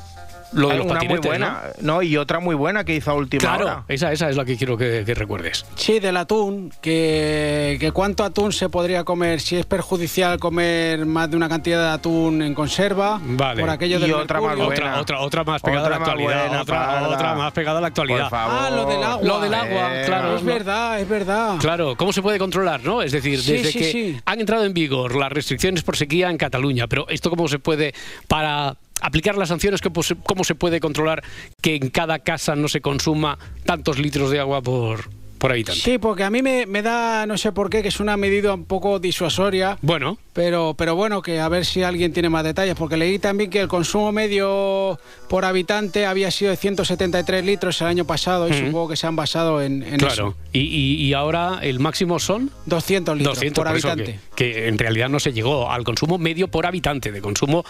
[0.54, 1.94] lo de Hay los una muy buena, ¿no?
[1.94, 2.02] ¿no?
[2.02, 3.84] y otra muy buena que hizo a última Claro, hora.
[3.88, 5.66] esa, esa es la que quiero que, que recuerdes.
[5.76, 11.30] Sí, del atún, que, que cuánto atún se podría comer, si es perjudicial comer más
[11.30, 13.60] de una cantidad de atún en conserva, Vale.
[13.60, 14.70] por aquello Y del otra más buena.
[14.72, 16.48] Otra, otra, otra más pegada Otra a la actualidad.
[16.48, 16.62] buena,
[17.08, 18.20] otra, más pegada a la actualidad.
[18.22, 18.56] Por favor.
[18.60, 19.26] Ah, lo del agua.
[19.26, 20.36] Lo del agua, Eh, claro.
[20.36, 21.56] Es verdad, es verdad.
[21.58, 23.02] Claro, ¿cómo se puede controlar, no?
[23.02, 24.20] Es decir, Sí, desde sí, que sí.
[24.24, 27.94] han entrado en vigor las restricciones por sequía en Cataluña, pero esto cómo se puede
[28.28, 31.22] para aplicar las sanciones, ¿cómo se, puede controlar
[31.60, 35.10] que en cada casa no se consuma tantos litros de agua por,
[35.44, 35.78] por habitante?
[35.83, 38.54] Sí, porque a mí me, me da, no sé por qué, que es una medida
[38.54, 42.74] un poco disuasoria, Bueno, pero, pero bueno, que a ver si alguien tiene más detalles,
[42.76, 47.88] porque leí también que el consumo medio por habitante había sido de 173 litros el
[47.88, 50.12] año pasado y supongo que se han basado en, en claro.
[50.14, 50.35] eso.
[50.54, 54.18] Y, y- y ahora el máximo son 200 litros 200 por habitante.
[54.35, 57.64] que, que en realidad no se llegó al consumo medio por habitante, de consumo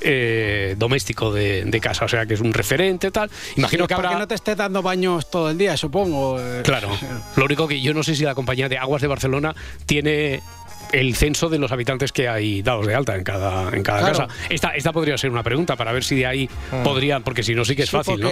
[0.00, 2.04] eh, doméstico de, de casa.
[2.04, 3.30] O sea que es un referente, tal.
[3.56, 6.38] Imagino Sí, que para que no te estés dando baños todo el día, supongo.
[6.40, 6.62] eh.
[6.64, 6.88] Claro.
[7.36, 9.54] Lo único que yo no sé si la compañía de aguas de Barcelona
[9.86, 10.40] tiene
[10.92, 14.26] el censo de los habitantes que hay dados de alta en cada, en cada Claro.
[14.26, 14.34] casa.
[14.48, 16.50] Esta, esta podría ser una pregunta para ver si de ahí
[16.82, 18.28] podrían, porque si no sí que es Sí, fácil, ¿no?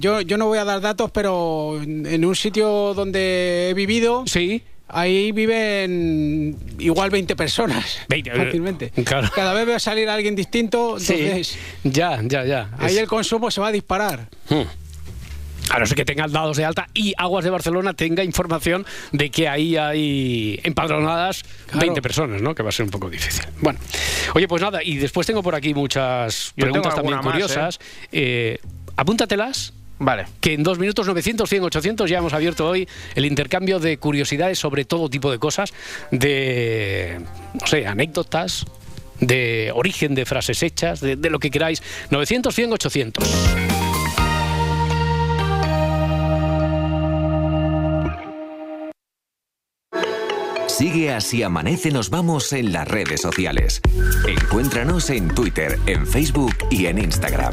[0.00, 4.62] yo, yo no voy a dar datos, pero en un sitio donde he vivido, Sí.
[4.88, 7.98] ahí viven igual 20 personas.
[8.08, 8.90] 20, eh, fácilmente.
[9.04, 9.28] claro.
[9.32, 11.14] Cada vez veo salir a alguien distinto, Sí.
[11.14, 12.70] entonces Ya, ya, ya.
[12.78, 14.28] ahí Es- el consumo se va a disparar.
[14.48, 14.62] Hmm.
[15.72, 19.30] A no ser que tengan dados de alta y Aguas de Barcelona tenga información de
[19.30, 21.80] que ahí hay empadronadas Claro.
[21.86, 22.54] 20 personas, ¿no?
[22.54, 23.44] Que va a ser un poco difícil.
[23.60, 23.78] Bueno,
[24.34, 27.80] oye, pues nada, y después tengo por aquí muchas Yo preguntas también más, curiosas.
[28.12, 28.58] Eh,
[28.96, 29.72] apúntatelas.
[29.98, 30.26] Vale.
[30.40, 34.58] Que en dos minutos 900, 100, 800 ya hemos abierto hoy el intercambio de curiosidades
[34.58, 35.72] sobre todo tipo de cosas,
[36.10, 37.20] de,
[37.58, 38.66] no sé, anécdotas,
[39.20, 41.82] de origen de frases hechas, de, de lo que queráis.
[42.10, 43.24] 900, 100, 800.
[50.72, 53.82] Sigue así amanece nos vamos en las redes sociales.
[54.26, 57.52] Encuéntranos en Twitter, en Facebook y en Instagram.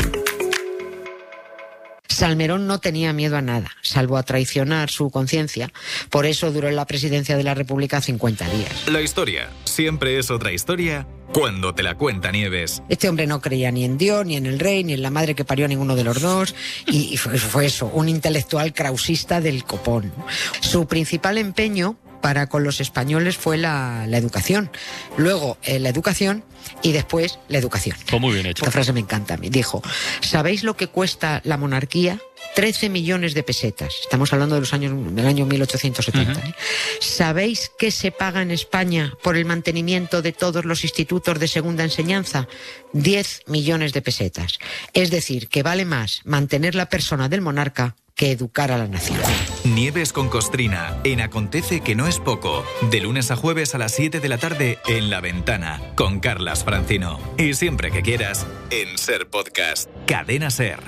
[2.08, 5.70] Salmerón no tenía miedo a nada, salvo a traicionar su conciencia.
[6.10, 8.88] Por eso duró en la presidencia de la República 50 días.
[8.88, 12.82] La historia siempre es otra historia cuando te la cuenta Nieves.
[12.88, 15.36] Este hombre no creía ni en Dios, ni en el rey, ni en la madre
[15.36, 16.56] que parió a ninguno de los dos.
[16.88, 20.14] Y, y fue, fue eso, un intelectual krausista del copón.
[20.62, 24.70] Su principal empeño para con los españoles fue la, la educación.
[25.18, 26.44] Luego eh, la educación
[26.82, 27.98] y después la educación.
[28.10, 28.64] Pues muy bien hecho.
[28.64, 29.50] Esta frase me encanta a mí.
[29.50, 29.82] Dijo,
[30.22, 32.20] ¿sabéis lo que cuesta la monarquía?
[32.56, 33.94] 13 millones de pesetas.
[34.02, 36.40] Estamos hablando de los años, del año 1870.
[36.40, 36.56] ¿eh?
[37.00, 41.84] ¿Sabéis qué se paga en España por el mantenimiento de todos los institutos de segunda
[41.84, 42.48] enseñanza?
[42.94, 44.60] 10 millones de pesetas.
[44.94, 49.18] Es decir, que vale más mantener la persona del monarca que educar a la nación.
[49.64, 52.66] Nieves con Costrina en Acontece que no es poco.
[52.92, 56.20] De lunes a jueves a las 7 de la tarde en La Ventana con
[56.56, 57.20] Francino.
[57.38, 59.90] Y siempre que quieras en Ser Podcast.
[60.08, 60.80] Cadena Ser.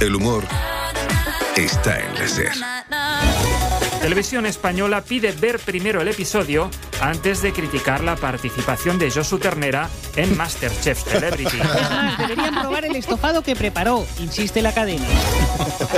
[0.00, 0.44] El humor
[1.56, 2.83] está en la SER.
[4.04, 9.88] Televisión Española pide ver primero el episodio antes de criticar la participación de Josu Ternera
[10.14, 11.58] en Masterchef Celebrity.
[11.58, 15.06] Además, deberían probar el estofado que preparó, insiste la cadena.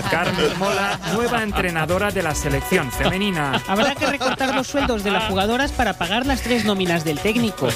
[0.08, 3.60] Carmen Mola, nueva entrenadora de la selección femenina.
[3.66, 7.68] Habrá que recortar los sueldos de las jugadoras para pagar las tres nóminas del técnico.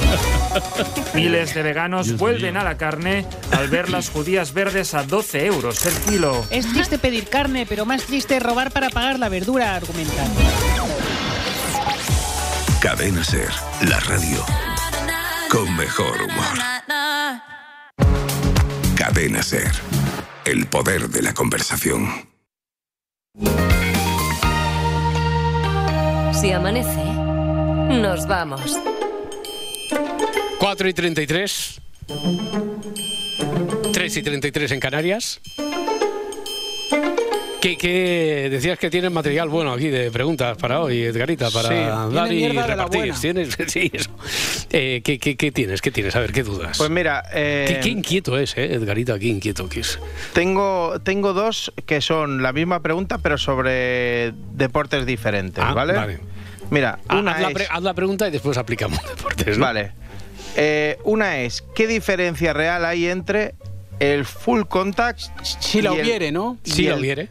[1.12, 5.84] Miles de veganos vuelven a la carne al ver las judías verdes a 12 euros
[5.86, 6.44] el kilo.
[6.50, 10.19] Es triste pedir carne, pero más triste robar para pagar la verdura, argumentan.
[12.80, 13.50] Cadena SER,
[13.88, 14.44] la radio
[15.50, 16.58] con mejor humor.
[18.96, 19.70] Cadena SER,
[20.44, 22.28] el poder de la conversación.
[26.32, 27.04] Si amanece,
[28.00, 28.78] nos vamos.
[30.58, 31.80] 4 y 33.
[33.92, 35.40] 3 y 33 en Canarias.
[37.60, 41.74] ¿Qué, qué decías que tienes material bueno aquí de preguntas para hoy, Edgarita, para Sí,
[41.74, 43.14] y mierda de la repartir?
[43.20, 43.56] ¿Tienes?
[43.66, 44.10] Sí, eso.
[44.70, 45.82] Eh, ¿qué, qué, qué tienes?
[45.82, 46.16] ¿Qué tienes?
[46.16, 46.78] A ver, ¿qué dudas?
[46.78, 49.18] Pues mira, eh, ¿Qué, qué inquieto es, eh, Edgarita?
[49.18, 49.98] Qué inquieto que es.
[50.32, 55.92] tengo, tengo dos que son la misma pregunta, pero sobre deportes diferentes, Ah, ¿vale?
[55.92, 56.18] vale.
[56.70, 59.66] Mira, Ah, una haz, la es- pre- haz la pregunta y después aplicamos deportes, ¿no?
[59.66, 59.92] Vale.
[60.56, 63.54] Eh, una es, ¿qué diferencia real hay entre
[63.98, 65.20] el full contact?
[65.42, 66.56] Si la hubiere, ¿no?
[66.64, 67.28] Si la el- hubiere.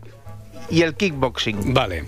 [0.71, 1.73] Y el kickboxing.
[1.73, 2.05] Vale.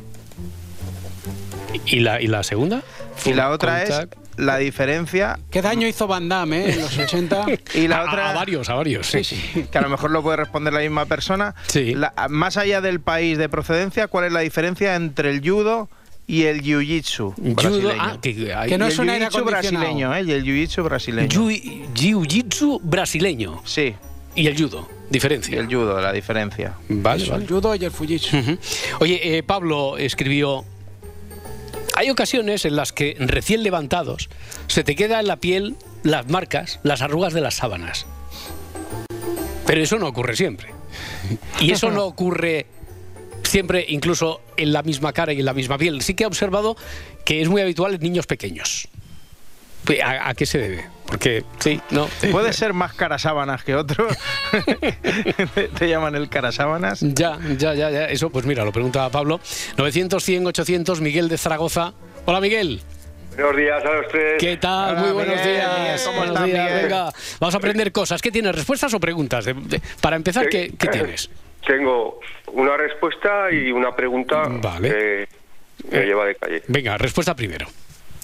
[1.85, 2.81] ¿Y la, y la segunda?
[3.25, 4.13] Y la otra Contact.
[4.13, 5.39] es la diferencia.
[5.49, 7.45] ¿Qué daño hizo Van Damme eh, en los 80?
[7.75, 8.29] Y la A- otra.
[8.31, 9.07] A, varios, a varios.
[9.07, 11.55] Sí, sí, que a lo mejor lo puede responder la misma persona.
[11.67, 11.95] Sí.
[11.95, 15.89] La- más allá del país de procedencia, ¿cuál es la diferencia entre el judo
[16.27, 17.99] y el jiu-jitsu brasileño?
[17.99, 20.23] ah, que, no es el un brasileño, ¿eh?
[20.23, 21.29] Y el jiu-jitsu brasileño.
[21.29, 23.61] Jiu- Jiu-jitsu brasileño.
[23.65, 23.95] Sí,
[24.35, 24.87] Y el judo.
[25.09, 25.59] y Diferencia.
[25.59, 26.73] el judo, la diferencia.
[26.87, 27.43] Vale, Eso, vale.
[27.43, 28.37] el judo y el fujitsu.
[28.99, 30.63] Oye, eh, Pablo escribió.
[31.95, 34.29] Hay ocasiones en las que recién levantados
[34.67, 38.05] se te queda en la piel las marcas, las arrugas de las sábanas.
[39.65, 40.69] Pero eso no ocurre siempre.
[41.59, 42.65] Y eso no ocurre
[43.43, 46.01] siempre incluso en la misma cara y en la misma piel.
[46.01, 46.75] Sí que he observado
[47.25, 48.87] que es muy habitual en niños pequeños.
[50.03, 50.85] ¿A, a qué se debe?
[51.05, 52.07] Porque, sí, no.
[52.31, 54.07] Puede ser más carasábanas que otro.
[55.55, 57.01] te, te llaman el carasábanas.
[57.01, 58.05] Ya, ya, ya, ya.
[58.05, 59.39] Eso, pues mira, lo pregunta Pablo.
[59.77, 61.93] 900, 100, 800, Miguel de Zaragoza.
[62.25, 62.81] Hola, Miguel.
[63.35, 64.33] Buenos días a los tres.
[64.39, 64.91] ¿Qué tal?
[64.93, 65.53] Hola, Muy buenos Miguel.
[65.55, 66.01] días.
[66.05, 66.83] ¿Cómo Buenos estás, días, Miguel?
[66.83, 68.21] Venga, vamos a aprender cosas.
[68.21, 68.55] ¿Qué tienes?
[68.55, 69.45] ¿Respuestas o preguntas?
[69.45, 71.29] De- de- para empezar, ¿qué, qué tienes?
[71.65, 72.19] Tengo
[72.53, 74.89] una respuesta y una pregunta Vale.
[74.89, 75.27] que
[75.91, 76.05] me Eh.
[76.05, 76.63] lleva de calle.
[76.67, 77.67] Venga, respuesta primero.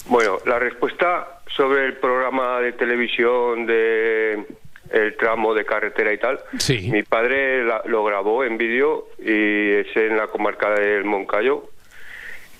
[0.08, 4.44] Bueno, la respuesta sobre el programa de televisión de
[4.90, 6.40] el tramo de carretera y tal.
[6.58, 6.88] Sí.
[6.90, 11.64] Mi padre la- lo grabó en vídeo y es en la comarca del Moncayo.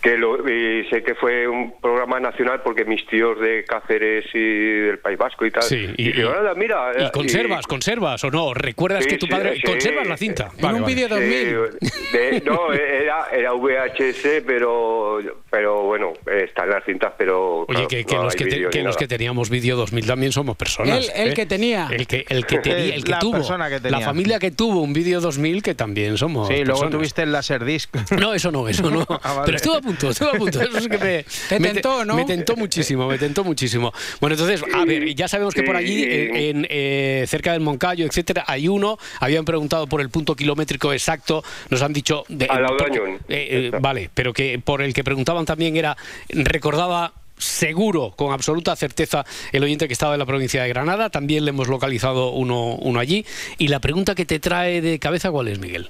[0.03, 4.39] Que lo, y sé que fue un programa nacional porque mis tíos de Cáceres y
[4.81, 5.65] del País Vasco y tal.
[5.65, 6.93] Sí, y- dijeron, y- "Anda, mira.
[6.97, 8.55] ¿Y eh, conservas, conservas o no?
[8.55, 10.51] ¿Recuerdas Sí, que tu padre sí, conservas la cinta?
[10.57, 11.57] En un vídeo 2000.
[11.81, 15.19] Sí, de- no, era, era VHS, pero,
[15.51, 17.61] pero bueno, están las cintas, pero.
[17.69, 20.33] Oye, claro, que, que no los, que, te- que los que teníamos vídeo 2000 también
[20.33, 20.99] somos personas.
[20.99, 21.35] Él- el ¿eh?
[21.35, 21.89] que tenía.
[21.91, 23.33] El que, el que, tenía, el que La tuvo.
[23.33, 23.99] persona que tenía.
[24.01, 26.49] La familia que tuvo un vídeo 2000 que también somos.
[26.49, 26.91] Sí, luego personas.
[26.93, 27.91] tuviste el Laserdisc.
[28.19, 29.07] No, eso no, eso no.
[29.23, 29.43] Ah, vale.
[29.47, 30.61] Pero estuve a punto, estuve a punto.
[30.61, 32.15] Eso es que me, Te me tentó, ¿no?
[32.17, 33.93] Me tentó muchísimo, me tentó muchísimo.
[34.21, 36.09] Bueno, entonces, a ver, ya sabemos que por allí, Sí.
[36.11, 38.99] en, en, eh, cerca del Moncayo, etcétera, hay uno.
[39.21, 41.43] Habían preguntado por el punto kilométrico exacto.
[41.71, 42.25] Nos han dicho.
[42.29, 43.15] De, Al lado de porque- Añón.
[43.29, 45.05] eh, eh, vale, pero que por el que
[45.39, 45.97] preguntaban también era.
[46.29, 47.13] Recordaba.
[47.41, 51.09] Seguro, con absoluta certeza, el oyente que estaba en la provincia de Granada.
[51.09, 53.25] También le hemos localizado uno, uno allí.
[53.59, 55.89] Y la pregunta que te trae de cabeza, ¿cuál es, Miguel?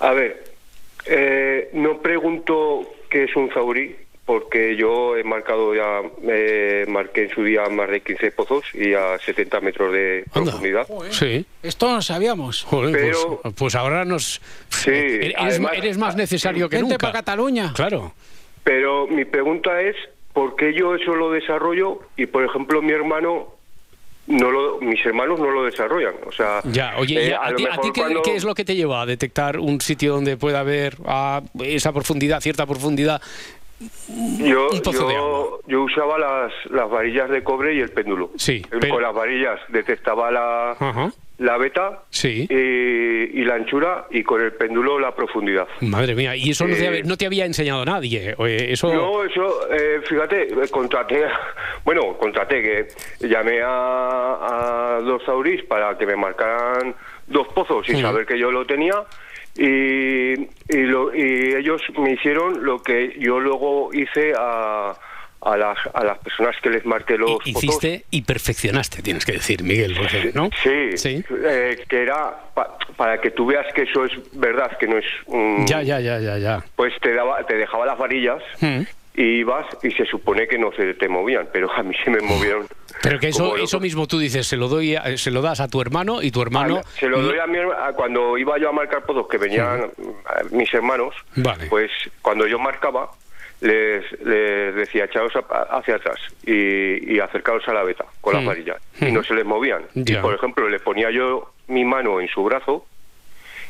[0.00, 0.44] A ver,
[1.06, 7.30] eh, no pregunto qué es un zaurí, porque yo he marcado ya, eh, marqué en
[7.30, 10.50] su día más de 15 pozos y a 70 metros de Anda.
[10.50, 10.86] profundidad.
[11.10, 11.46] Sí.
[11.62, 12.64] Esto no sabíamos.
[12.64, 14.42] Joder, Pero- pues, pues ahora nos.
[14.68, 16.98] Sí, eres, además- eres más necesario que nunca.
[16.98, 17.72] para Cataluña.
[17.74, 18.12] Claro.
[18.66, 19.94] Pero mi pregunta es,
[20.32, 23.46] ¿por qué yo eso lo desarrollo y, por ejemplo, mi hermano,
[24.26, 26.14] no lo, mis hermanos no lo desarrollan?
[26.26, 28.56] O sea, Ya, oye, eh, ¿y a, ti, a ti qué, cuando- qué es lo
[28.56, 33.22] que te lleva a detectar un sitio donde pueda haber a esa profundidad, cierta profundidad?
[34.38, 38.30] Yo, un pozo de yo, yo usaba las, las varillas de cobre y el péndulo.
[38.36, 41.12] Sí, pero- Con las varillas detectaba la, Ajá.
[41.38, 42.46] La beta Sí.
[42.48, 45.68] y, y la anchura y con el péndulo la profundidad.
[45.82, 48.34] Madre mía, y eso no, te, Eh, había- no te había enseñado nadie.
[48.38, 48.92] Oye, eso.
[48.92, 51.24] No, eso, eh, fíjate, eh, contraté,
[51.84, 56.94] bueno, contraté que llamé a, a dos saurís para que me marcaran
[57.26, 58.04] dos pozos sin Ujú.
[58.06, 58.94] saber que yo lo tenía
[59.58, 64.94] y, y, lo- y ellos me hicieron lo que yo luego hice a,
[65.46, 67.38] a, las, a las personas que les marqué los.
[67.46, 70.50] Hiciste y perfeccionaste, tienes que decir, Miguel, porque, ¿no?
[70.62, 71.24] Sí, Sí.
[71.44, 75.04] eh, que era pa- para que tú veas que eso es verdad, que no es
[75.26, 75.66] un...
[75.66, 76.64] Ya, ya, ya, ya, ya.
[76.74, 78.82] Pues te, daba, te dejaba las varillas Mm.
[79.14, 82.20] y ibas y se supone que no se te movían, pero a mí se me
[82.20, 82.66] movieron.
[83.02, 85.68] Pero que eso, eso mismo tú dices, se lo doy, a- se lo das a
[85.68, 86.80] tu hermano y tu hermano.
[86.84, 89.90] Ah, se lo doy a mi a cuando iba yo a marcar pozos que venían
[90.50, 91.66] mis hermanos, Vale.
[91.66, 91.90] pues
[92.22, 93.10] cuando yo marcaba
[93.60, 95.32] les, les decía echaos
[95.70, 98.46] hacia atrás y, y acercaos a la beta con las Mm.
[98.46, 99.82] varillas y no se les movían.
[99.94, 102.86] Y por ejemplo le ponía yo mi mano en su brazo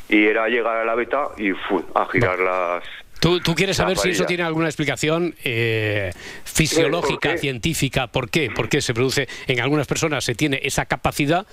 [0.09, 1.83] y era llegar a la beta y ¡fum!
[1.95, 2.83] a girar las...
[3.19, 6.11] ¿Tú, tú quieres saber si eso tiene alguna explicación eh,
[6.43, 7.37] fisiológica, ¿por qué?
[7.39, 8.07] científica?
[8.07, 8.51] ¿Por qué?
[8.55, 11.47] Porque se produce, en algunas personas se tiene esa capacidad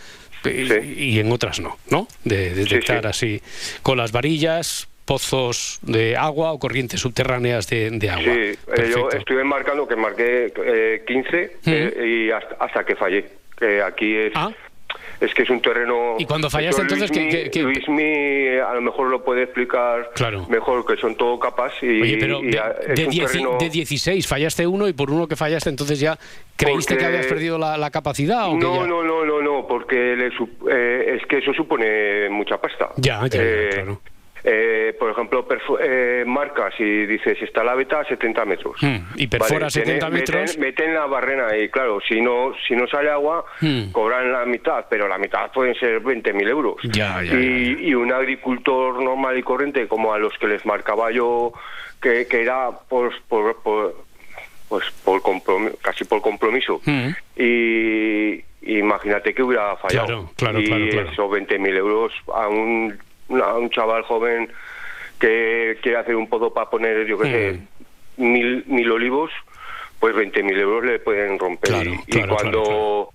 [0.44, 2.06] eh, y en otras no, ¿no?
[2.24, 3.40] De, de detectar así
[3.82, 8.22] con las varillas, pozos de agua o corrientes subterráneas de, de agua.
[8.24, 13.24] Sí, eh, yo estuve marcando que marqué eh, 15 eh, y hasta, hasta que fallé.
[13.58, 14.50] Que aquí es Ah.
[15.20, 16.16] es que es un terreno...
[16.18, 20.46] Y cuando fallaste, entonces, ¿qué- Luismi- qué- Luismi a lo mejor lo puede explicar Claro.
[20.48, 23.56] mejor, que son todo capas y, Oye, pero y de, es de un dieci- terreno...
[23.58, 26.18] de 16 fallaste uno y por uno que fallaste entonces ya
[26.56, 29.40] creíste Porque- que habías perdido la, la capacidad o que No, ya- no, no, no,
[29.40, 30.26] no, porque le
[30.70, 32.90] eh, es que eso supone mucha pasta.
[32.96, 34.00] Ya, ya, ya, Eh, claro.
[34.46, 35.46] Eh, por ejemplo,
[35.80, 38.76] eh, marcas y dices, está la beta a 70 metros.
[38.82, 40.40] Hmm, y perfora Vale, 70 tiene- metros.
[40.58, 43.90] Meten, meten la barrena y claro, si no si no sale agua, Hmm.
[43.92, 46.76] cobran la mitad, pero la mitad pueden ser 20.000 euros.
[46.84, 51.10] Ya, ya, y, y un agricultor normal y corriente, como a los que les marcaba
[51.10, 51.52] yo,
[52.02, 54.04] que, que era por, por, por-
[54.68, 56.80] pues por compromiso, casi por compromiso.
[56.84, 57.10] Hmm.
[57.36, 60.06] Y imagínate que hubiera fallado.
[60.06, 61.10] Claro, claro, y claro, claro.
[61.10, 62.98] esos 20.000 euros a un,
[63.30, 64.48] a un chaval joven
[65.18, 67.52] que quiere hacer un pozo para poner, yo qué sé,
[68.16, 68.32] Hmm.
[68.32, 69.30] mil, mil olivos,
[70.00, 71.70] pues 20.000 euros le pueden romper.
[71.70, 73.10] Claro, y, y claro, cuando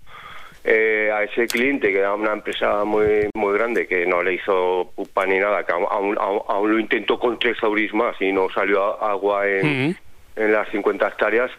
[0.63, 4.91] eh, a ese cliente, que era una empresa muy muy grande, que no le hizo
[4.95, 5.85] pupa ni nada, que aún,
[6.17, 9.95] aún, aún- lo intentó con tres auris más y no salió agua en, Mm.
[10.37, 11.51] en las 50 hectáreas,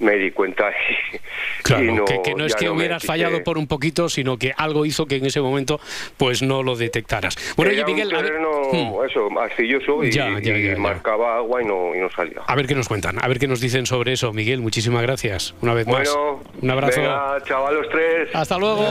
[0.00, 1.18] me di cuenta y,
[1.62, 4.36] Claro, y no, que, que no es que no hubieras fallado por un poquito, sino
[4.36, 5.78] que algo hizo que en ese momento
[6.16, 7.36] pues no lo detectaras.
[7.56, 9.04] Bueno, Era oye, Miguel, un a ver, terreno, Hmm.
[9.08, 10.76] eso, arcilloso y, Ya, ya, y ya, ya.
[10.78, 12.40] marcaba agua y no, y no salía.
[12.46, 14.32] a ver qué nos cuentan, a ver qué nos dicen sobre eso.
[14.32, 16.08] Miguel, muchísimas gracias una vez más.
[16.12, 17.00] Bueno, Un abrazo.
[17.00, 18.28] venga, chaval, los tres.
[18.34, 18.82] Hasta luego.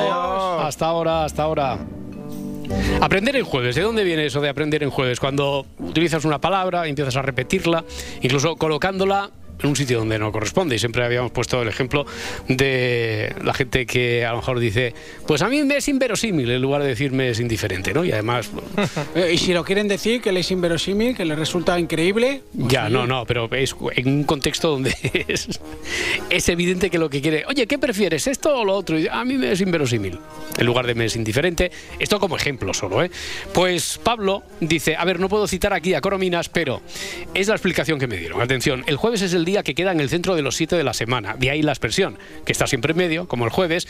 [0.61, 1.77] Hasta ahora, hasta ahora.
[3.01, 3.75] Aprender en jueves.
[3.75, 5.19] ¿De dónde viene eso de aprender en jueves?
[5.19, 7.83] Cuando utilizas una palabra, empiezas a repetirla,
[8.21, 9.29] incluso colocándola
[9.61, 10.75] en un sitio donde no corresponde.
[10.75, 12.05] Y siempre habíamos puesto el ejemplo
[12.47, 14.93] de la gente que a lo mejor dice,
[15.27, 18.03] pues a mí me es inverosímil, en lugar de decirme es indiferente, ¿no?
[18.03, 18.49] Y además,
[19.15, 22.41] Eh, y si lo quieren decir, que le es inverosímil, que le resulta increíble.
[22.57, 24.95] pues ya, oye, no, no, pero es en un contexto donde
[25.27, 25.59] es,
[26.29, 28.97] es evidente que lo que quiere, oye, ¿qué prefieres, esto o lo otro?
[28.97, 30.17] Y a mí me es inverosímil,
[30.57, 31.71] en lugar de me es indiferente.
[31.99, 33.11] Esto como ejemplo solo, ¿eh?
[33.53, 36.81] Pues Pablo dice, a ver, no puedo citar aquí a Corominas, pero
[37.33, 38.41] es la explicación que me dieron.
[38.41, 40.83] Atención, el jueves es el día que queda en el centro de los siete de
[40.83, 43.87] la semana, de ahí la expresión, que está siempre en medio, como el jueves,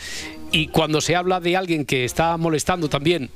[0.51, 3.29] y cuando se habla de alguien que está molestando también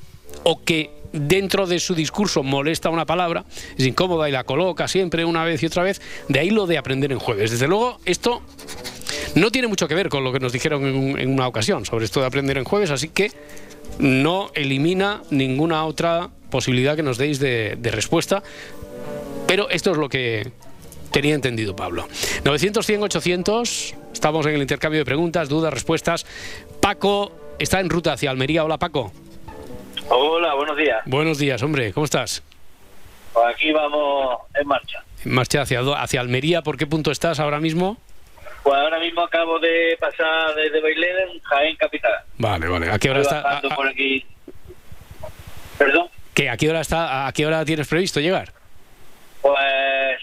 [0.43, 3.45] o que dentro de su discurso molesta una palabra,
[3.77, 6.77] es incómoda y la coloca siempre una vez y otra vez, de ahí lo de
[6.77, 7.51] aprender en jueves.
[7.51, 8.41] Desde luego, esto
[9.35, 11.85] no tiene mucho que ver con lo que nos dijeron en, un- en una ocasión
[11.85, 13.31] sobre esto de aprender en jueves, así que
[13.99, 18.43] no elimina ninguna otra posibilidad que nos deis de, de respuesta,
[19.47, 20.51] pero esto es lo que
[21.15, 22.09] tenía entendido Pablo.
[22.43, 26.25] 900, 100, 800, estamos en el intercambio de preguntas, dudas, respuestas.
[26.81, 28.65] Paco está en ruta hacia Almería.
[28.65, 29.13] Hola Paco.
[30.09, 30.97] Hola, buenos días.
[31.05, 32.43] Buenos días, hombre, ¿cómo estás?
[33.31, 35.05] Pues aquí vamos en marcha.
[35.23, 37.97] En marcha hacia, hacia Almería, ¿por qué punto estás ahora mismo?
[38.63, 42.11] Pues ahora mismo acabo de pasar desde Bailén en Jaén Capital.
[42.39, 42.91] Vale, vale.
[42.91, 43.47] ¿A qué hora Estoy está?
[43.49, 44.25] bajando a- a- por aquí.
[45.77, 46.49] Perdón, ¿qué?
[46.49, 47.25] ¿A qué hora está?
[47.25, 48.51] ¿A qué hora tienes previsto llegar?
[49.41, 49.55] pues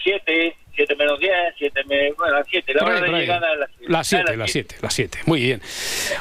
[0.02, 2.16] 7, 7 menos 10, 7 menos...
[2.16, 2.74] Bueno, las 7.
[2.74, 3.92] La hora de llegada es las 7.
[3.92, 5.18] Las 7, las 7, las 7.
[5.26, 5.62] Muy bien.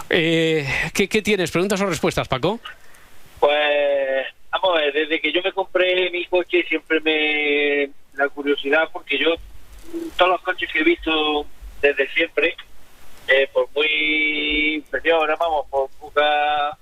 [0.10, 1.52] Eh, ¿qué, qué tienes?
[1.52, 2.60] ¿Preguntas o respuestas, Paco?
[3.40, 7.90] Pues, vamos a ver, desde que yo me compré mi coche siempre me...
[8.16, 9.36] La curiosidad, porque yo,
[10.18, 11.46] todos los coches que he visto
[11.82, 12.56] desde siempre,
[13.28, 16.78] eh, por muy inferiores, vamos, por poca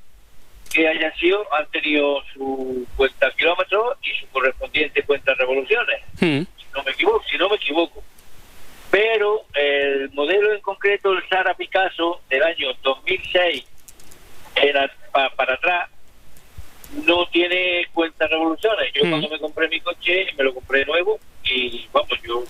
[0.74, 6.42] que hayan sido, han tenido su cuenta kilómetros y su correspondiente cuenta revoluciones, Hmm.
[6.80, 8.04] No me equivoco, si no me equivoco.
[8.92, 13.66] Pero el modelo en concreto, el Sara Picasso del año 2006,
[14.56, 15.90] era pa- para atrás,
[17.06, 18.92] no tiene cuenta revoluciones.
[18.94, 19.10] Yo Mm.
[19.10, 22.44] cuando me compré mi coche, me lo compré nuevo y vamos, yo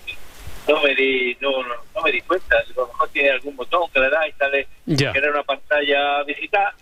[0.68, 2.58] no me di, no, no, no me di cuenta.
[2.58, 5.12] A lo mejor tiene algún botón que le da y sale, Ya.
[5.12, 6.74] que era una pantalla digital.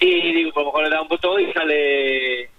[0.00, 2.50] Y digo, a lo mejor le da un botón y sale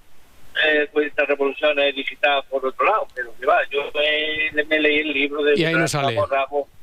[0.63, 3.07] eh, cuenta revoluciones digital por otro lado.
[3.15, 6.15] Pero que va, yo me, me leí el libro de Y ahí no sale.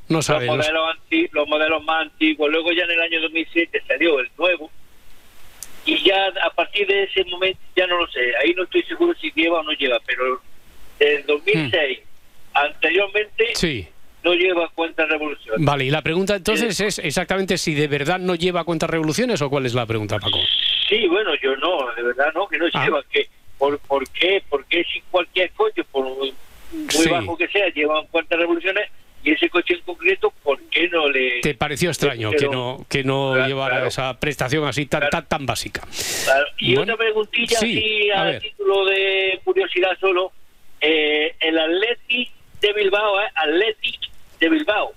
[0.08, 0.46] No sale.
[0.46, 2.50] los no- modelos, anti- los modelos más antiguos.
[2.50, 4.70] Luego ya en el año 2007 salió el nuevo.
[5.84, 8.20] Y ya a partir de ese momento, ya no lo sé.
[8.42, 9.98] Ahí no estoy seguro si lleva o no lleva.
[10.06, 10.40] Pero
[10.98, 12.00] del 2006
[12.54, 13.88] anteriormente Sí.
[14.22, 15.64] no lleva cuenta revolución.
[15.64, 19.50] Vale, y la pregunta entonces es exactamente si de verdad no lleva cuentas revoluciones o
[19.50, 20.38] cuál es la pregunta, Paco.
[20.88, 22.84] Sí, bueno, yo no, de verdad no, que no Ah.
[22.84, 23.02] lleva.
[23.10, 23.26] Que,
[23.62, 24.42] ¿por, ¿Por qué?
[24.48, 26.34] Porque si cualquier coche, por muy
[26.88, 27.08] Sí.
[27.08, 28.90] bajo que sea, lleva cuenta revoluciones
[29.22, 31.40] y ese coche en concreto, ¿por qué no le...?
[31.42, 33.86] ¿Te pareció extraño Pero- que no, que no Claro, llevara claro.
[33.86, 35.86] esa prestación así tan, tan, tan básica?
[36.58, 40.32] Y Bueno, otra preguntilla, sí, así a título de curiosidad solo.
[40.80, 44.00] Eh, el Athletic de Bilbao es Athletic
[44.40, 44.92] de Bilbao.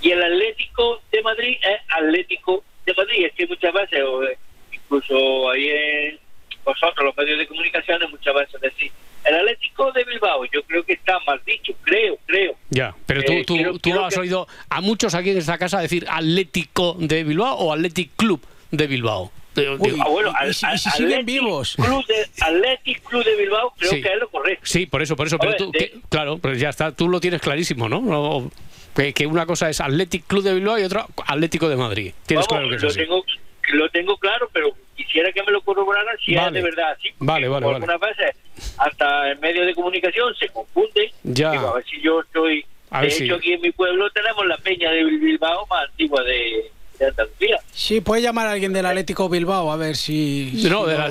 [0.00, 3.26] Y el Atlético de Madrid es Atlético de Madrid.
[3.26, 4.38] Es que muchas veces, eh,
[4.72, 6.18] incluso ahí en
[6.64, 8.92] vosotros, los medios de comunicación, muchas veces decís,
[9.24, 12.54] el Atlético de Bilbao, yo creo que está mal dicho, creo, creo.
[12.70, 15.80] Ya, pero tú, Eh, tú, tú has que- oído a muchos aquí en esta casa
[15.80, 18.40] decir Atlético de Bilbao o Athletic Club
[18.70, 19.30] de Bilbao.
[19.56, 21.38] Ah, al- al- Athletic
[21.76, 24.02] Club de, Athletic Club de Bilbao creo Sí.
[24.02, 24.66] que es lo correcto.
[24.66, 25.38] Sí, por eso, por eso.
[25.38, 28.50] Pero ver, tú, de- que- claro, pues ya está, tú lo tienes clarísimo, ¿no?
[28.96, 32.12] Que, que una cosa es Athletic Club de Bilbao y otra Atlético de Madrid.
[32.26, 32.98] Tienes Vamos, claro que es lo así.
[32.98, 33.24] tengo,
[33.72, 36.48] lo tengo claro, pero quisiera que me lo corroboraran si Vale.
[36.48, 37.08] es de verdad así.
[37.18, 37.76] Vale, vale, vale.
[37.76, 38.36] Algunas veces
[38.78, 41.10] hasta en medios de comunicación se confunden.
[41.22, 41.50] Ya.
[41.52, 42.64] Digo, a ver si yo estoy...
[42.90, 46.22] A de hecho, si- aquí en mi pueblo tenemos la peña de Bilbao más antigua
[46.22, 46.70] de,
[47.04, 47.58] de Andalucía.
[47.72, 50.50] Sí, puede llamar a alguien del Atlético Bilbao a ver si.
[50.70, 51.08] No, si de la- O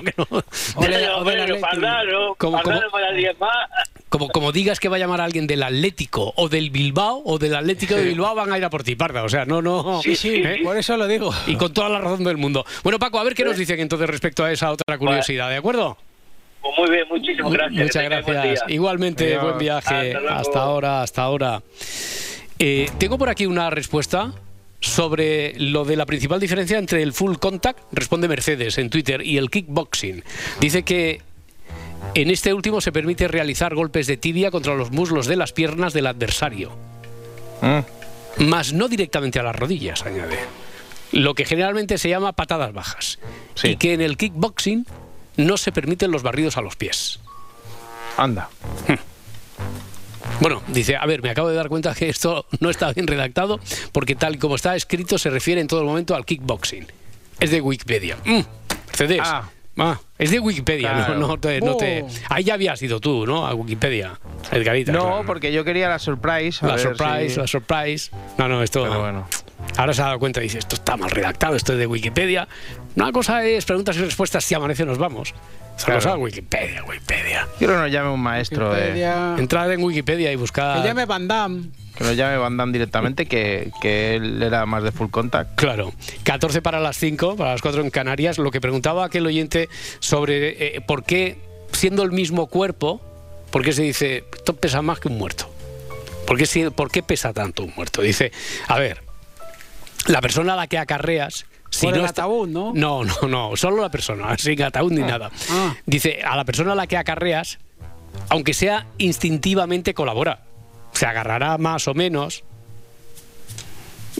[0.00, 1.60] de- Pero, o del bueno, Atleti.
[1.60, 3.68] Pardano, Como- Pardano como- para alguien más.
[4.08, 7.38] Como, como digas que va a llamar a alguien del Atlético o del Bilbao o
[7.38, 9.22] del Atlético de Bilbao, van a ir a por ti, parda.
[9.22, 10.00] O sea, no, no.
[10.02, 10.60] Sí, sí, ¿eh?
[10.64, 11.30] por eso lo digo.
[11.46, 12.64] Y con toda la razón del mundo.
[12.82, 15.98] Bueno, Paco, a ver qué nos dicen entonces respecto a esa otra curiosidad, ¿de acuerdo?
[16.62, 17.82] Pues muy bien, muchísimas gracias.
[17.84, 18.64] Muchas buen gracias.
[18.68, 19.42] Igualmente, Adiós.
[19.42, 20.16] buen viaje.
[20.30, 21.62] Hasta ahora, hasta ahora.
[22.58, 24.32] Eh, tengo por aquí una respuesta
[24.80, 29.38] sobre lo de la principal diferencia entre el full contact, responde Mercedes en Twitter, y
[29.38, 30.22] el kickboxing.
[30.60, 31.20] Dice que
[32.14, 35.92] en este último se permite realizar golpes de tibia contra los muslos de las piernas
[35.92, 36.72] del adversario,
[38.38, 40.38] más no directamente a las rodillas, añade.
[41.10, 43.18] Lo que generalmente se llama patadas bajas.
[43.62, 44.86] Y que en el kickboxing
[45.38, 47.18] no se permiten los barridos a los pies.
[48.16, 48.50] Anda.
[50.40, 53.58] Bueno, dice, a ver, me acabo de dar cuenta que esto no está bien redactado
[53.92, 56.86] porque tal y como está escrito se refiere en todo momento al kickboxing.
[57.40, 58.16] Es de Wikipedia.
[58.24, 58.40] Mm,
[58.88, 59.20] Mercedes.
[59.24, 59.50] Ah.
[60.18, 61.14] es de Wikipedia, Claro.
[61.14, 62.08] no, no te, no te- Oh.
[62.30, 63.46] Ahí ya habías ido tú, ¿no?
[63.46, 64.18] A Wikipedia,
[64.50, 64.90] Edgarita.
[64.92, 65.22] No, claro.
[65.26, 66.64] porque yo quería la surprise.
[66.64, 68.10] a La ver surprise, si- la surprise.
[68.38, 68.86] No, no, esto.
[69.76, 72.48] Ahora se ha dado cuenta y dice, esto está mal redactado, esto es de Wikipedia.
[72.96, 75.34] Una cosa es preguntas y respuestas, si amanece nos vamos.
[75.84, 76.00] Claro.
[76.00, 77.46] cosa, Wikipedia, Wikipedia.
[77.58, 78.70] Quiero que nos llame un maestro.
[78.74, 79.36] de- Wikipedia.
[79.38, 80.82] Entrad en Wikipedia y buscad.
[80.82, 81.68] Que llame Van Damme.
[81.96, 85.54] que nos llame Van Damme directamente, que, que él era más de full contact.
[85.56, 85.92] Claro,
[86.24, 88.38] 14 para las 5, para las 4 en Canarias.
[88.38, 89.68] Lo que preguntaba aquel oyente
[90.00, 91.38] sobre eh, por qué,
[91.72, 93.00] siendo el mismo cuerpo,
[93.52, 95.48] por qué se dice, esto pesa más que un muerto.
[96.26, 98.02] ¿Por qué, si- ¿Por qué pesa tanto un muerto?
[98.02, 98.32] Dice,
[98.66, 99.00] a ver,
[100.08, 101.46] la persona a la que acarreas...
[101.70, 102.72] Si Por el está- ataúd, ¿no?
[102.74, 105.30] No, no, no, solo la persona, sin ataúd ni nada.
[105.50, 105.74] Ah.
[105.86, 107.58] Dice, a la persona a la que acarreas,
[108.30, 110.44] aunque sea instintivamente colabora.
[110.92, 112.42] Se agarrará más o menos,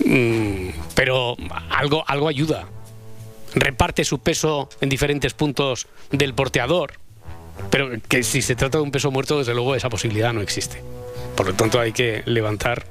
[0.05, 1.37] Mm, pero
[1.71, 2.67] algo, algo ayuda.
[3.55, 6.93] Reparte su peso en diferentes puntos del porteador.
[7.71, 10.81] Pero que si se trata de un peso muerto, desde luego esa posibilidad no existe.
[11.37, 12.85] Por lo tanto, hay que levantar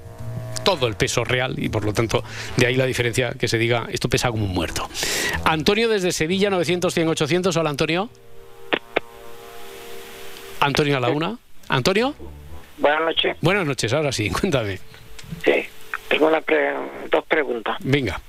[0.67, 2.21] todo el peso real y por lo tanto
[2.57, 4.89] de ahí la diferencia que se diga esto pesa como un muerto.
[5.45, 7.55] Antonio desde Sevilla 900 100 800.
[7.55, 8.09] Hola Antonio.
[10.59, 11.37] Antonio a la una.
[11.69, 12.13] Antonio.
[12.79, 13.37] Buenas noches.
[13.39, 14.77] Buenas noches, ahora sí, cuéntame.
[15.45, 15.65] Sí,
[16.09, 16.73] tengo una pre-
[17.09, 17.77] dos preguntas.
[17.79, 18.19] Venga.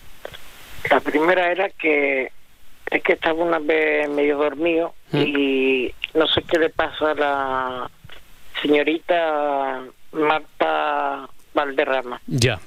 [0.91, 2.31] La primera era que
[2.89, 7.91] es que estaba una vez medio dormido y no sé qué le pasa a la
[8.63, 9.83] señorita
[10.13, 11.29] Marta
[11.59, 12.21] Valderrama.
[12.29, 12.61] Ya.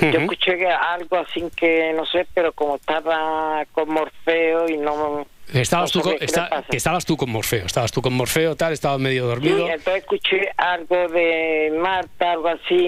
[0.00, 0.18] Yo Ujú.
[0.20, 5.26] escuché que algo así que no sé, pero como estaba con Morfeo y no...
[5.52, 9.22] Estabas tú, con, está- estabas tú con Morfeo, estabas tú con Morfeo, tal, estabas medio
[9.22, 9.66] Sí, dormido.
[9.68, 12.86] entonces escuché algo de Marta, algo así,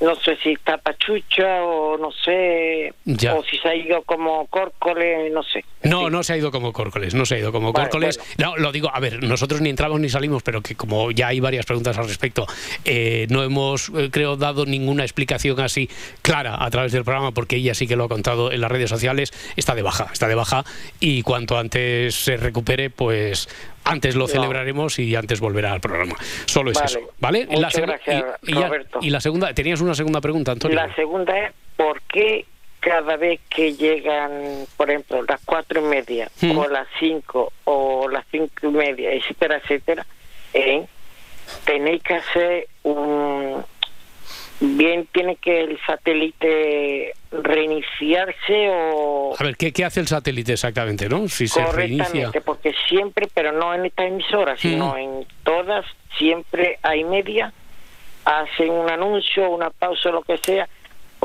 [0.00, 3.34] no sé si está pachucha o no sé, Ya.
[3.34, 5.64] o si se ha ido como córcole, no sé.
[5.82, 8.20] No, no se ha ido como Córcoles, no se ha ido como Vale, Córcoles.
[8.38, 11.38] No, lo digo, a ver, nosotros ni entramos ni salimos, pero que como ya hay
[11.40, 12.46] varias preguntas al respecto,
[12.84, 15.88] eh, no hemos, eh, creo, dado ninguna explicación así
[16.22, 18.90] clara a través del programa, porque ella sí que lo ha contado en las redes
[18.90, 20.64] sociales, está de baja, está de baja,
[20.98, 23.48] y cuanto antes se recupere, pues
[23.86, 24.28] antes lo No.
[24.28, 26.14] celebraremos y antes volverá al programa.
[26.46, 26.86] Solo es Vale.
[26.90, 27.46] eso, ¿vale?
[27.46, 28.98] Muchas segu- gracias, y, Roberto.
[29.02, 30.76] y la segunda, tenías una segunda pregunta, Antonio.
[30.76, 32.44] La segunda es, ¿por qué
[32.80, 36.56] cada vez que llegan, por ejemplo, las cuatro y media, Hmm.
[36.58, 40.06] o las cinco, o las cinco y media, etcétera, etcétera,
[40.52, 40.84] eh,
[41.64, 43.64] tenéis que hacer un...
[44.60, 49.34] Bien, tiene que el satélite reiniciarse o...
[49.38, 51.28] A ver, ¿qué, qué hace el satélite exactamente, no?
[51.28, 52.30] Si se reinicia.
[52.44, 54.98] Porque siempre, pero no en esta emisora, sino Mm.
[54.98, 55.84] en todas,
[56.16, 57.52] siempre hay media,
[58.24, 60.68] hacen un anuncio, una pausa, lo que sea,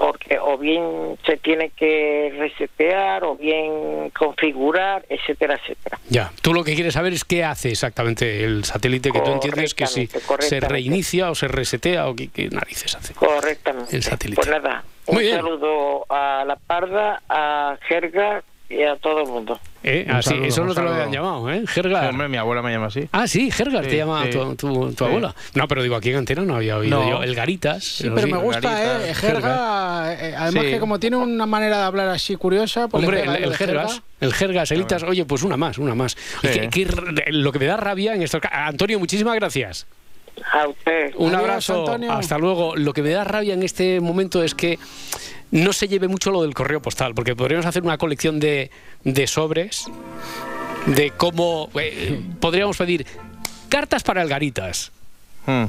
[0.02, 6.00] porque o bien se tiene que resetear, o bien configurar, etcétera, etcétera.
[6.10, 9.76] Ya, tú lo que quieres saber es qué hace exactamente el satélite que tú entiendes
[9.76, 13.14] que si se reinicia o se resetea o qué, qué narices hace.
[13.14, 13.96] Correctamente.
[13.96, 14.42] El satélite.
[14.42, 15.36] Pues nada, un Muy bien.
[15.36, 19.60] saludo a La Parda, a Jerga y a todo el mundo.
[19.84, 20.08] ¿Eh?
[20.22, 21.62] Saludo, eso no te lo habían llamado, ¿eh?
[21.62, 22.10] Sí, Gergar.
[22.10, 23.08] hombre, mi abuela me llama así.
[23.12, 24.30] Ah, sí, Gergar Sí, te llama sí.
[24.32, 25.10] tu, tu- tu Sí.
[25.10, 25.34] abuela.
[25.56, 27.10] No, pero digo, aquí en Antena no había oído No.
[27.10, 27.24] yo.
[27.24, 27.84] El Garitas.
[27.84, 29.14] Sí, pero me gusta, Garitas, ¿eh?
[29.16, 30.70] Jerga, eh, además Sí.
[30.72, 33.56] que como tiene una manera de hablar así curiosa, pues Hombre, el, lo el de
[33.58, 36.16] Jergas, el Jergas, Elitas, oye, pues una más, una más.
[36.42, 36.48] Sí.
[36.48, 38.40] Que- que r- lo que me da rabia en esto.
[38.52, 39.88] Antonio, muchísimas gracias.
[40.52, 41.14] A usted.
[41.16, 42.12] Un Adiós, abrazo, Antonio.
[42.12, 42.76] hasta luego.
[42.76, 44.78] Lo que me da rabia en este momento es que
[45.52, 48.70] no se lleve mucho lo del correo postal, porque podríamos hacer una colección de,
[49.04, 49.86] de sobres,
[50.88, 53.06] de cómo eh, podríamos pedir
[53.70, 54.92] cartas para el Garitas.
[55.46, 55.64] Mm.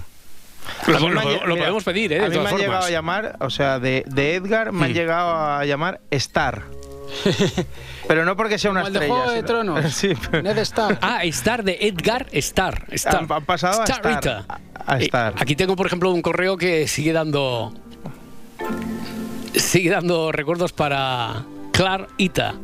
[0.86, 2.24] Lo, han podemos pedir, ¿eh?
[2.24, 4.94] A mí me han llegado a llamar, o sea, de, de Edgar me han Mm.
[4.94, 6.62] llegado a llamar Star.
[8.08, 9.14] pero no porque sea una Como el de estrella.
[9.14, 9.92] Juego de sino- Tronos.
[9.94, 10.98] sí, pero- Ned Stark.
[11.02, 12.86] Ah, Star de Edgar Star.
[12.90, 13.16] Star.
[13.16, 14.20] Han- han pasado a Star
[14.86, 15.08] a- Eh,
[15.38, 17.72] aquí tengo, por ejemplo, un correo que sigue dando.
[19.54, 22.54] Sigue dando recuerdos para Clar Ita.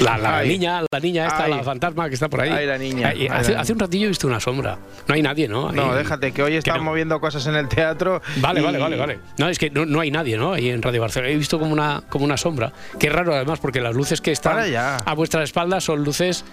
[0.00, 1.50] La, la niña, la niña esta, Ay.
[1.52, 2.50] la fantasma que está por ahí.
[2.50, 3.08] Ay, la niña.
[3.08, 4.78] Ay, Ay, hace, un ratillo he visto una sombra.
[5.06, 5.72] No hay nadie, ¿no?
[5.72, 6.84] No, déjate, que hoy están no.
[6.84, 8.20] moviendo cosas en el teatro.
[8.36, 9.18] Vale, y- vale, vale, vale.
[9.38, 10.52] No, es que no, no hay nadie, ¿no?
[10.52, 11.32] Ahí en Radio Barcelona.
[11.32, 12.72] He visto como una, como una sombra.
[12.98, 16.44] Qué raro, además, porque las luces que están a vuestra espalda son luces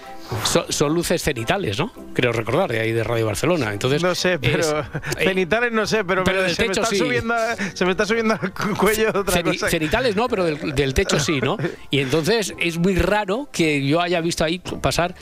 [0.44, 1.92] son, son luces cenitales, ¿no?
[2.14, 3.72] Creo recordar, de ahí de Radio Barcelona.
[3.74, 4.74] Entonces, No sé, pero es-
[5.18, 6.98] eh, cenitales no sé, pero, pero me- del se, me techo sí.
[6.98, 7.36] subiendo,
[7.74, 9.70] se me está subiendo al cu- cuello otra ceni- cosa.
[9.70, 11.58] cenitales no, pero del, del techo sí, ¿no?
[11.92, 15.14] Y entonces es muy raro que yo haya visto ahí pasar.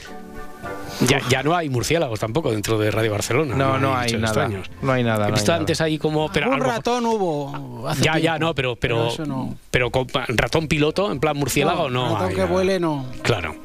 [1.08, 3.56] Ya, ya no hay murciélagos tampoco dentro de Radio Barcelona.
[3.56, 4.26] No, no hay nada.
[4.26, 4.70] extraños.
[4.82, 5.16] No hay nada.
[5.16, 5.60] He no hay visto nada.
[5.60, 6.32] antes ahí como.
[6.32, 7.88] Pero Un ratón hubo.
[7.90, 8.40] hace Ya, ya, tiempo.
[8.40, 9.56] no, pero, pero, eso no.
[9.72, 12.10] pero con ratón piloto, en plan murciélago, no.
[12.14, 12.52] ratón hay que nada.
[12.52, 13.06] vuele, no.
[13.24, 13.56] Claro.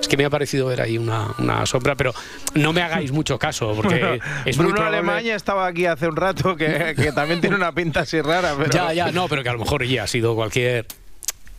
[0.00, 2.14] Es que me ha parecido ver ahí una, una sombra, pero
[2.54, 6.08] no me hagáis mucho caso, porque Bueno, es muy Bruno probable- Alemania estaba aquí hace
[6.08, 8.54] un rato, que, que también tiene una pinta así rara.
[8.58, 8.70] Pero...
[8.70, 10.86] Ya, ya, no, pero que a lo mejor ya ha sido cualquier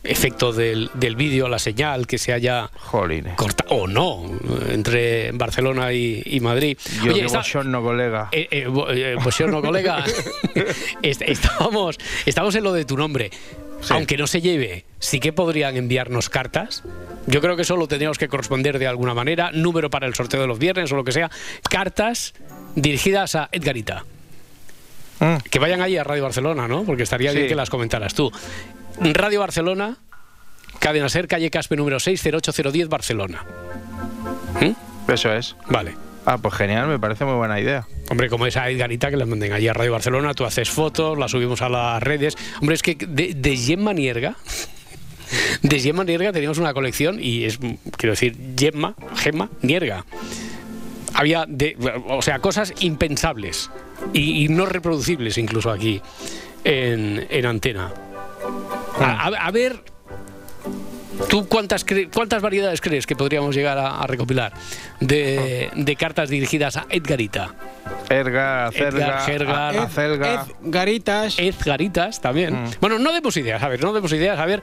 [0.04, 3.34] efecto del, del vídeo, la señal que se haya Jolines.
[3.36, 4.24] cortado, o no,
[4.70, 6.78] entre Barcelona y, y Madrid.
[7.04, 8.28] Yo Oye, está- bochorno, colega.
[8.32, 10.04] Eh, eh, eh, buongiorno, colega.
[11.02, 13.30] Est- estábamos, estamos en lo de tu nombre.
[13.90, 16.82] Aunque no se lleve, sí que podrían enviarnos cartas.
[17.28, 19.52] Yo creo que solo tendríamos que corresponder de alguna manera.
[19.52, 21.30] Número para el sorteo de los viernes o lo que sea.
[21.70, 22.34] Cartas
[22.74, 24.04] dirigidas a Edgarita.
[25.50, 26.82] Que vayan ahí a Radio Barcelona, ¿no?
[26.84, 28.32] Porque estaría bien que las comentaras tú.
[29.00, 29.96] Radio Barcelona,
[30.78, 33.44] Cadena Ser, calle Caspe número 6, 08010, Barcelona.
[34.60, 35.10] ¿Mm?
[35.10, 35.56] Eso es.
[35.68, 35.94] Vale.
[36.26, 37.86] Ah, pues genial, me parece muy buena idea.
[38.10, 41.30] Hombre, como esa Edgarita que la manden allí a Radio Barcelona, tú haces fotos, las
[41.30, 42.36] subimos a las redes.
[42.60, 44.36] Hombre, es que de, de Gemma Nierga,
[45.62, 47.58] de Gemma Nierga teníamos una colección y es,
[47.96, 50.04] quiero decir, Gemma, Gemma Nierga.
[51.14, 51.76] Había, de,
[52.08, 53.70] o sea, cosas impensables
[54.12, 56.02] y, y no reproducibles incluso aquí
[56.64, 57.90] en, en antena.
[59.00, 59.82] A, ver,
[61.28, 64.52] ¿tú cuántas, cuántas variedades crees que podríamos llegar a, a recopilar
[65.00, 67.54] de, de cartas dirigidas a Edgarita?
[68.10, 70.46] Erga, Cerga, Edgar, Gergar, Acelga.
[70.62, 71.38] Garitas.
[71.38, 72.64] Edgaritas también.
[72.64, 72.70] Mm.
[72.80, 74.38] Bueno, no demos ideas, a ver, no demos ideas.
[74.38, 74.62] A ver,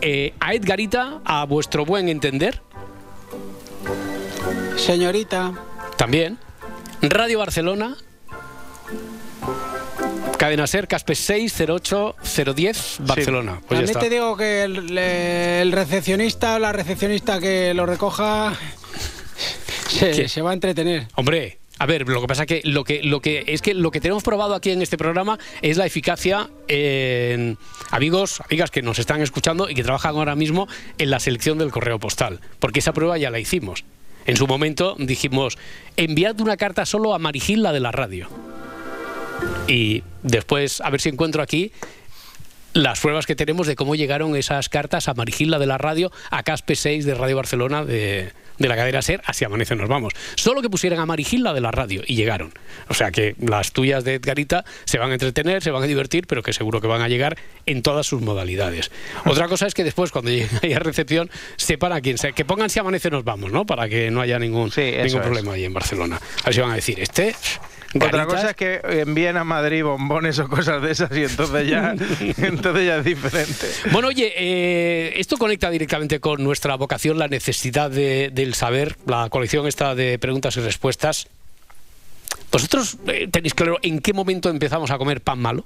[0.00, 2.60] eh, a Edgarita, a vuestro buen entender,
[4.76, 5.52] Señorita.
[5.96, 6.38] también.
[7.02, 7.96] Radio Barcelona.
[10.36, 13.60] Cadena Ser, Caspe 608-010, Barcelona.
[13.66, 18.54] Pues También te digo que el, el recepcionista o la recepcionista que lo recoja
[19.88, 21.08] se va a entretener.
[21.14, 24.00] Hombre, a ver, lo que pasa que lo que lo que es que lo que
[24.00, 27.58] tenemos probado aquí en este programa es la eficacia en
[27.90, 30.68] amigos, amigas que nos están escuchando y que trabajan ahora mismo
[30.98, 33.84] en la selección del correo postal, porque esa prueba ya la hicimos.
[34.26, 35.56] En su momento dijimos,
[35.96, 38.28] enviad una carta solo a Marigil, la de la radio.
[39.68, 41.72] Y después, a ver si encuentro aquí
[42.72, 46.42] las pruebas que tenemos de cómo llegaron esas cartas a Marigilda de la radio, a
[46.42, 50.12] Caspe 6 de Radio Barcelona de, de la cadena SER, así amanece nos vamos.
[50.34, 52.52] Solo que pusieran a Marigilda de la radio y llegaron.
[52.88, 56.26] O sea que las tuyas de Edgarita se van a entretener, se van a divertir,
[56.26, 58.90] pero que seguro que van a llegar en todas sus modalidades.
[59.24, 62.32] Otra cosa es que después, cuando lleguen ahí a recepción, sepan a quién sea.
[62.32, 63.66] Que pongan si amanece nos vamos, ¿no?
[63.66, 65.14] Para que no haya ningún, ningún es.
[65.14, 66.16] problema ahí en Barcelona.
[66.42, 67.34] A ver si van a decir, este...
[67.94, 71.94] Otra cosa es que envíen a Madrid bombones o cosas de esas y entonces ya,
[72.38, 73.66] entonces ya es diferente.
[73.92, 79.28] Bueno, oye, eh, esto conecta directamente con nuestra vocación, la necesidad de- del saber, la
[79.30, 81.28] colección esta de preguntas y respuestas.
[82.52, 85.64] ¿Vosotros eh, tenéis claro en qué momento empezamos a comer pan malo?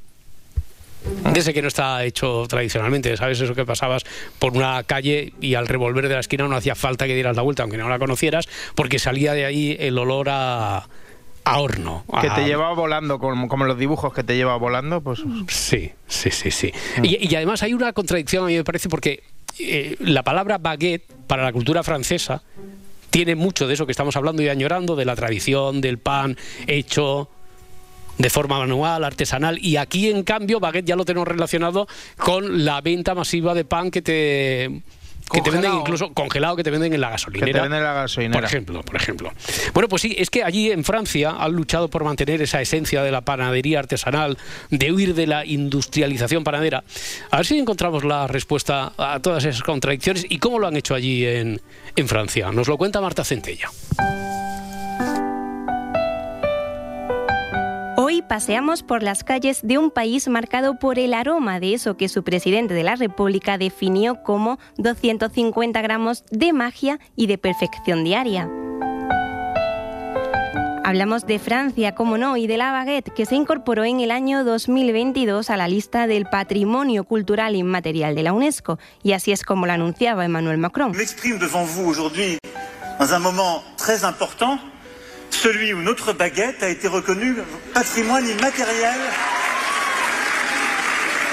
[1.33, 3.41] Desde que no está hecho tradicionalmente, ¿sabes?
[3.41, 4.05] Eso que pasabas
[4.39, 7.43] por una calle y al revolver de la esquina no hacía falta que dieras la
[7.43, 10.89] vuelta, aunque no la conocieras, porque salía de ahí el olor a,
[11.51, 12.05] a horno.
[12.21, 15.21] Que a- te llevaba volando, como, como los dibujos que te lleva volando, pues...
[15.49, 16.73] Sí, sí, sí, sí.
[17.03, 19.23] Y, y además hay una contradicción, a mí me parece, porque
[19.59, 22.43] eh, la palabra baguette para la cultura francesa
[23.11, 26.37] tiene mucho de eso que estamos hablando y añorando, de la tradición, del pan
[26.67, 27.29] hecho
[28.19, 31.89] de forma manual, artesanal, y aquí en cambio baguette ya lo tenemos relacionado
[32.19, 34.83] con la venta masiva de pan que te
[35.33, 37.47] que te venden incluso congelado que te venden en la gasolinera.
[37.47, 38.41] Que te venden en la gasolinera.
[38.41, 39.33] Por ejemplo, por ejemplo.
[39.73, 43.11] Bueno, pues sí, es que allí en Francia han luchado por mantener esa esencia de
[43.11, 44.39] la panadería artesanal,
[44.71, 46.85] de huir de la industrialización panadera.
[47.31, 50.95] A ver si encontramos la respuesta a todas esas contradicciones y cómo lo han hecho
[50.95, 51.61] allí en,
[51.97, 52.51] en Francia.
[52.53, 53.71] Nos lo cuenta Marta Centella.
[58.13, 62.09] Hoy paseamos por las calles de un país marcado por el aroma de eso que
[62.09, 68.51] su presidente de la República definió como 250 gramos de magia y de perfección diaria.
[70.83, 74.43] Hablamos de Francia, como no, y de la baguette, que se incorporó en el año
[74.43, 79.67] 2022 a la lista del Patrimonio Cultural Inmaterial de la UNESCO, y así es como
[79.67, 80.91] lo anunciaba Emmanuel Macron.
[80.97, 82.39] M'exprime devant vous aujourd'hui
[82.99, 84.59] dans un moment très important,
[85.31, 87.37] celui où notre baguette a été reconnue
[87.75, 89.01] patrimoine immatériel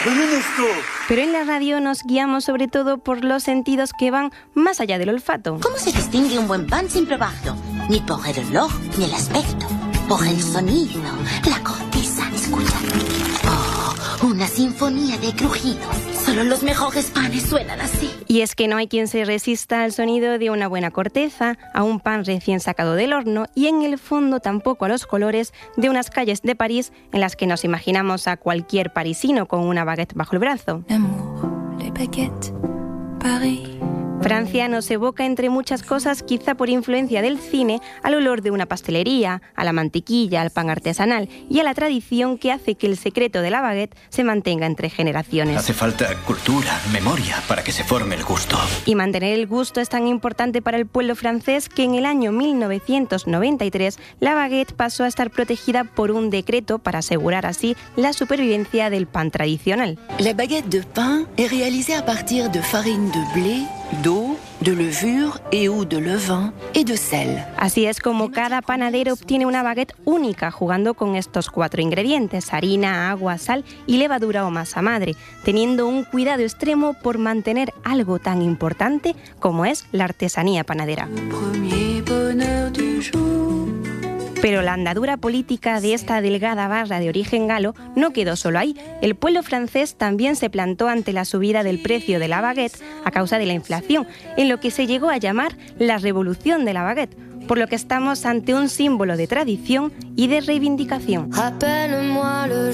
[0.06, 0.68] de l'UNESCO.
[1.08, 4.98] Pero en la radio nos guiamos sobre todo por los sentidos que van más allá
[4.98, 5.60] del olfato.
[5.62, 7.56] ¿Cómo se distingue un buen pan sin probarlo?
[7.90, 9.68] Ni por el olor, ni el aspecto.
[10.08, 11.02] Por el sonido,
[11.50, 13.07] la corteza, escucha.
[14.24, 15.96] Una sinfonía de crujidos.
[16.26, 18.10] Solo los mejores panes suenan así.
[18.28, 21.84] Y es que no hay quien se resista al sonido de una buena corteza, a
[21.84, 25.90] un pan recién sacado del horno y en el fondo tampoco a los colores de
[25.90, 30.16] unas calles de París en las que nos imaginamos a cualquier parisino con una baguette
[30.16, 30.84] bajo el brazo.
[31.78, 32.52] Les baguettes,
[33.20, 33.97] Paris.
[34.22, 38.66] Francia nos evoca entre muchas cosas, quizá por influencia del cine, al olor de una
[38.66, 42.98] pastelería, a la mantequilla, al pan artesanal y a la tradición que hace que el
[42.98, 45.58] secreto de la baguette se mantenga entre generaciones.
[45.58, 48.58] Hace falta cultura, memoria, para que se forme el gusto.
[48.86, 52.32] Y mantener el gusto es tan importante para el pueblo francés que en el año
[52.32, 58.90] 1993 la baguette pasó a estar protegida por un decreto para asegurar así la supervivencia
[58.90, 60.00] del pan tradicional.
[60.20, 63.64] La baguette de pain est réalisée à partir de farine de blé,
[64.04, 67.46] d'eau, de levure et ou de levain et de sel.
[67.58, 73.10] Así es como cada panadero obtiene una baguette única jugando con estos cuatro ingredientes, harina,
[73.12, 78.42] agua, sal y levadura o masa madre, teniendo un cuidado extremo por mantener algo tan
[78.42, 81.08] importante como es la artesanía panadera.
[81.30, 82.87] Premier bonheur du jour.
[84.42, 88.76] Pero la andadura política de esta delgada barra de origen galo no quedó solo ahí.
[89.02, 93.12] El pueblo francés también se plantó ante la subida del precio de la baguette a
[93.12, 94.08] causa de la inflación,
[94.38, 97.18] en lo que se llegó a llamar la revolución de la baguette,
[97.48, 101.32] por lo que estamos ante un símbolo de tradición y de reivindicación.
[101.32, 102.74] Rappelle-moi le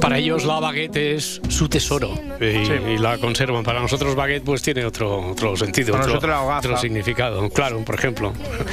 [0.00, 3.64] Para ellos la baguette es su tesoro y, y la conservan.
[3.64, 7.48] Para nosotros baguette pues tiene otro, otro sentido, Para otro, nosotros la otro significado.
[7.50, 8.32] Claro, por ejemplo.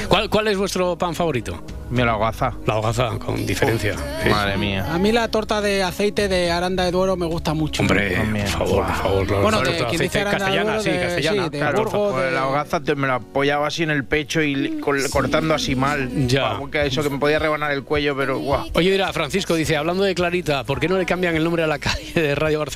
[0.09, 1.63] ¿Cuál, cuál es vuestro pan favorito?
[1.89, 2.53] Mi la hogaza.
[2.65, 3.95] La hogaza, con diferencia.
[4.23, 4.29] Sí.
[4.29, 4.85] Madre mía.
[4.91, 7.83] A mí la torta de aceite de Aranda de Duero me gusta mucho.
[7.83, 9.31] Hombre, por favor, por favor.
[9.31, 11.43] la Bueno, de quien dice castellana, Duero, sí, de- castellana.
[11.43, 11.77] sí, de claro.
[11.83, 14.79] Burgos, Pues de- la hogaza te- me la apoyaba así en el pecho y
[15.11, 16.09] cortando así mal.
[16.27, 16.43] Ya.
[16.43, 18.65] Vamos, que eso que me podía rebanar el cuello, pero guau.
[18.73, 21.67] Oye, mira, Francisco dice, hablando de Clarita, ¿por qué no le cambian el nombre a
[21.67, 22.72] la calle de Radio Barcelona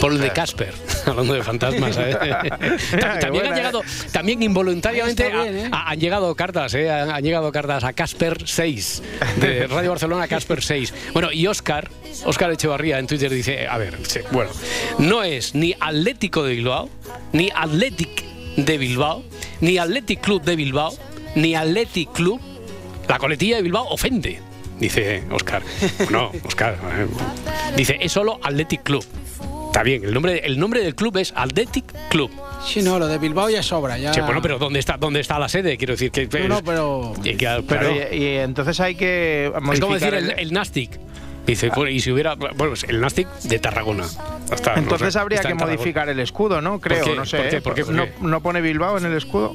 [0.00, 0.72] por el de Casper?
[1.06, 2.12] hablando de fantasmas, ¿eh?
[3.00, 3.82] Ta- también han buena, llegado,
[4.12, 5.68] también involuntariamente bien, ¿eh?
[5.72, 6.90] ha- ha- han llegado cartas, ¿eh?
[6.90, 9.02] Han, han llegado cartas a Casper 6,
[9.40, 10.94] de Radio Barcelona Casper 6.
[11.12, 11.88] Bueno, y Oscar,
[12.24, 14.50] Oscar Echevarría en Twitter dice, a ver, sí, bueno,
[14.98, 16.88] no es ni Atlético de Bilbao,
[17.32, 18.24] ni Athletic
[18.56, 19.24] de Bilbao,
[19.60, 20.92] ni Athletic Club de Bilbao,
[21.34, 22.40] ni Athletic Club
[23.08, 24.40] la coletilla de Bilbao ofende,
[24.80, 25.62] dice Oscar.
[26.10, 26.76] No, Oscar.
[26.98, 27.06] eh,
[27.76, 29.04] Dice, es solo Athletic Club.
[29.66, 32.28] Está bien, el nombre, el nombre del club es Athletic Club.
[32.66, 33.96] Sí, no, lo de Bilbao ya sobra.
[33.98, 34.12] Ya...
[34.12, 35.76] Sí, bueno, pero ¿dónde está, ¿dónde está la sede?
[35.76, 36.26] Quiero decir que...
[36.40, 37.12] No, no, pero...
[37.22, 40.98] que- que- Pero claro, y, y entonces hay que es como decir el, el Nastic.
[41.46, 42.34] Dice, bueno, y si hubiera...
[42.34, 44.04] Bueno, pues el Nastic de Tarragona.
[44.52, 46.80] Está, no Entonces sé, habría que modificar el escudo, ¿no?
[46.80, 47.14] Creo, qué?
[47.14, 47.38] no sé.
[47.38, 47.56] ¿Por qué?
[47.56, 47.60] ¿eh?
[47.60, 47.84] ¿Por qué?
[47.84, 48.12] ¿Por ¿No, qué?
[48.20, 49.54] no pone Bilbao en el escudo?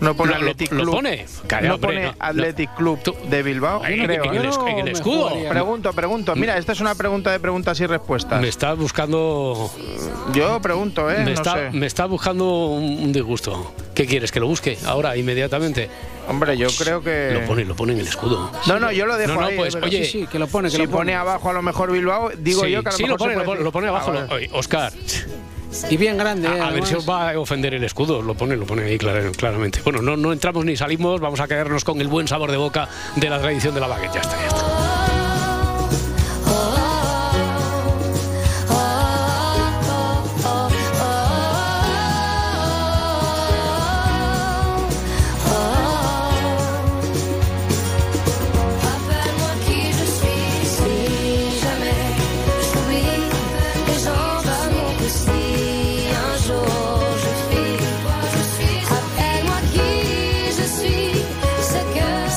[0.00, 0.94] No pone Lo- Athletic lo Club.
[0.94, 1.26] pone.
[1.62, 3.84] No hombre, pone no, Club de Bilbao.
[3.84, 4.36] En- creo, en ¿eh?
[4.38, 5.32] el en el escudo.
[5.48, 6.36] Pregunto, pregunto.
[6.36, 8.40] Mira, esta es una pregunta de preguntas y respuestas.
[8.40, 9.70] Me está buscando...
[10.32, 11.18] Yo pregunto, ¿eh?
[11.18, 11.70] Me, no está, sé.
[11.72, 13.72] me está buscando un disgusto.
[13.94, 14.30] ¿Qué quieres?
[14.30, 15.88] ¿Que lo busque ahora, inmediatamente?
[16.28, 17.30] Hombre, yo creo que...
[17.32, 18.50] Lo pone, lo pone en el escudo.
[18.66, 19.56] No, no, yo lo dejo No, no, ahí.
[19.56, 20.96] pues, pero- oye, Sí, sí, que lo pone, que si lo pone.
[20.96, 23.18] pone abajo a lo mejor Bilbao, digo Sí, yo que a lo sí, mejor lo
[23.18, 24.10] pone, se lo lo pone abajo.
[24.10, 24.34] Ah, lo- vale.
[24.34, 24.92] oye, Oscar,
[25.90, 26.48] Y bien grande.
[26.48, 28.98] A, a ver si os va a ofender el escudo, lo pone, lo pone ahí
[28.98, 29.80] clar- claramente.
[29.84, 32.88] Bueno, no, no entramos ni salimos, vamos a quedarnos con el buen sabor de boca
[33.16, 34.14] de la tradición de la baguette.
[34.14, 35.07] Ya está, ya está.